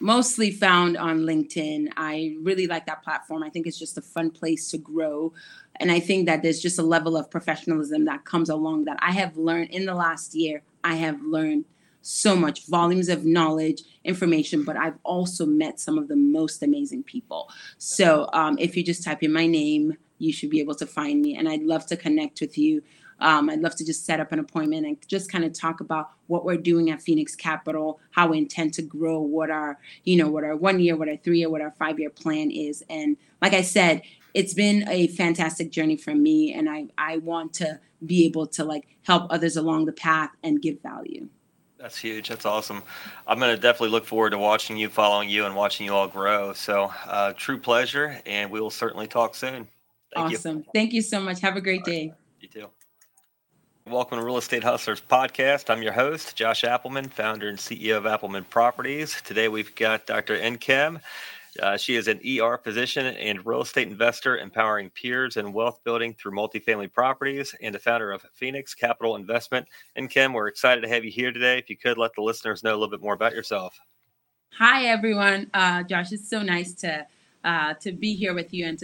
mostly 0.04 0.52
found 0.52 0.98
on 0.98 1.22
LinkedIn. 1.22 1.88
I 1.96 2.36
really 2.42 2.68
like 2.68 2.86
that 2.88 3.04
platform. 3.04 3.42
I 3.42 3.50
think 3.50 3.66
it's 3.66 3.80
just 3.80 3.98
a 3.98 4.02
fun 4.02 4.32
place 4.32 4.70
to 4.72 4.78
grow. 4.78 5.32
And 5.78 5.89
I 5.89 6.02
think 6.02 6.26
that 6.26 6.44
there's 6.44 6.60
just 6.60 6.78
a 6.78 6.84
level 6.84 7.16
of 7.16 7.32
professionalism 7.32 8.04
that 8.06 8.26
comes 8.26 8.50
along 8.50 8.84
that 8.84 8.98
I 9.00 9.13
have 9.13 9.38
learned 9.38 9.70
in 9.70 9.86
the 9.86 9.96
last 9.96 10.36
year. 10.36 10.62
I 10.84 10.96
have 10.96 11.22
learned 11.22 11.63
so 12.02 12.36
much 12.36 12.68
volumes 12.68 13.08
of 13.08 13.24
knowledge, 13.24 13.84
information, 14.04 14.66
but 14.66 14.76
I've 14.76 15.00
also 15.04 15.46
met 15.46 15.80
some 15.80 15.98
of 15.98 16.10
the 16.10 16.18
most 16.18 16.62
amazing 16.62 17.04
people. 17.04 17.50
So 17.78 18.30
um, 18.34 18.58
if 18.60 18.76
you 18.76 18.84
just 18.84 19.06
type 19.06 19.24
in 19.24 19.32
my 19.32 19.48
name, 19.48 19.96
you 20.18 20.34
should 20.34 20.50
be 20.50 20.60
able 20.60 20.76
to 20.76 20.86
find 20.86 21.22
me. 21.22 21.38
And 21.38 21.48
I'd 21.48 21.63
love 21.63 21.86
to 21.88 21.96
connect 21.96 22.42
with 22.42 22.58
you. 22.58 22.84
Um, 23.24 23.50
I'd 23.50 23.62
love 23.62 23.76
to 23.78 23.86
just 23.86 24.06
set 24.06 24.20
up 24.20 24.34
an 24.34 24.40
appointment 24.40 24.86
and 24.86 24.98
just 25.08 25.32
kind 25.32 25.46
of 25.46 25.54
talk 25.54 25.80
about 25.80 26.12
what 26.28 26.44
we're 26.44 26.58
doing 26.58 26.92
at 26.92 27.00
Pheenyx 27.00 27.38
Capital, 27.38 28.00
how 28.12 28.28
we 28.28 28.38
intend 28.38 28.74
to 28.76 28.82
grow, 28.82 29.20
what 29.20 29.50
our, 29.50 29.80
you 30.04 30.18
know, 30.18 30.30
what 30.30 30.44
our 30.44 30.56
one 30.58 30.80
year, 30.80 30.98
what 30.98 31.08
our 31.08 31.16
three 31.16 31.40
year, 31.40 31.50
what 31.50 31.62
our 31.62 31.72
five 31.80 32.00
year 32.00 32.10
plan 32.10 32.52
is. 32.52 32.84
And 32.90 33.16
like 33.42 33.54
I 33.54 33.62
said, 33.62 34.02
it's 34.34 34.54
been 34.54 34.88
a 34.90 35.08
fantastic 35.08 35.72
journey 35.72 35.96
for 35.96 36.14
me. 36.14 36.54
And 36.54 36.70
I, 36.70 36.88
I 36.98 37.18
want 37.18 37.54
to 37.56 37.80
be 38.06 38.26
able 38.26 38.46
to 38.48 38.66
like 38.66 38.88
help 39.04 39.32
others 39.32 39.56
along 39.56 39.86
the 39.86 39.94
path 39.94 40.32
and 40.44 40.62
give 40.62 40.82
value. 40.82 41.30
That's 41.80 41.98
huge. 41.98 42.30
That's 42.30 42.46
awesome. 42.46 42.84
I'm 43.26 43.40
going 43.40 43.56
to 43.56 43.62
definitely 43.62 43.90
look 43.90 44.06
forward 44.06 44.32
to 44.32 44.38
watching 44.38 44.78
you, 44.78 44.90
following 44.90 45.30
you, 45.30 45.46
and 45.46 45.56
watching 45.56 45.86
you 45.86 45.94
all 45.94 46.08
grow. 46.08 46.54
So, 46.54 46.94
uh, 47.06 47.34
true 47.34 47.60
pleasure, 47.60 48.22
and 48.26 48.50
we 48.50 48.62
will 48.62 48.70
certainly 48.70 49.06
talk 49.06 49.36
soon. 49.36 49.68
Thank 50.14 50.32
you. 50.32 50.38
awesome. 50.38 50.66
Thank 50.74 50.94
you 50.94 51.02
so 51.02 51.20
much. 51.20 51.42
Have 51.42 51.58
a 51.58 51.62
great 51.62 51.84
day. 51.84 52.14
You 52.40 52.48
too. 52.48 52.70
Welcome 53.86 54.17
to 54.17 54.24
Real 54.24 54.38
Estate 54.38 54.63
Hustlers 54.63 55.02
podcast. 55.02 55.69
I'm 55.69 55.84
your 55.84 55.91
host, 55.91 56.38
Josh 56.38 56.63
Appleman, 56.63 57.12
founder 57.12 57.50
and 57.50 57.58
CEO 57.58 57.98
of 57.98 58.06
Appleman 58.06 58.46
Properties. 58.50 59.22
Today 59.24 59.50
we've 59.50 59.76
got 59.76 60.06
Dr. 60.06 60.38
Nkem. 60.38 61.02
Uh, 61.62 61.76
she 61.76 61.98
is 61.98 62.08
an 62.08 62.22
ER 62.26 62.58
physician 62.58 63.06
and 63.08 63.46
real 63.46 63.62
estate 63.62 63.89
investor, 63.89 64.38
empowering 64.38 64.89
peers 64.89 65.36
and 65.36 65.54
wealth 65.54 65.82
building 65.84 66.13
through 66.13 66.32
multifamily 66.32 66.93
properties, 66.93 67.54
and 67.62 67.76
the 67.76 67.80
founder 67.80 68.13
of 68.13 68.26
Pheenyx 68.41 68.76
Capital 68.76 69.17
Investment. 69.17 69.67
Nkem, 69.98 70.34
we're 70.34 70.48
excited 70.48 70.80
to 70.80 70.88
have 70.88 71.04
you 71.04 71.12
here 71.12 71.34
today. 71.34 71.58
If 71.58 71.69
you 71.69 71.76
could 71.76 71.98
let 71.98 72.15
the 72.15 72.22
listeners 72.22 72.63
know 72.63 72.72
a 72.72 72.80
little 72.80 72.89
bit 72.89 73.02
more 73.02 73.13
about 73.13 73.34
yourself. 73.34 73.78
Hi, 74.54 74.86
everyone. 74.86 75.52
Uh, 75.54 75.84
Josh, 75.84 76.13
it's 76.13 76.30
so 76.30 76.41
nice 76.41 76.74
to 76.76 77.06
uh, 77.43 77.74
to 77.82 77.91
be 77.91 78.15
here 78.15 78.34
with 78.34 78.54
you 78.54 78.65
and 78.65 78.80
to 78.80 78.82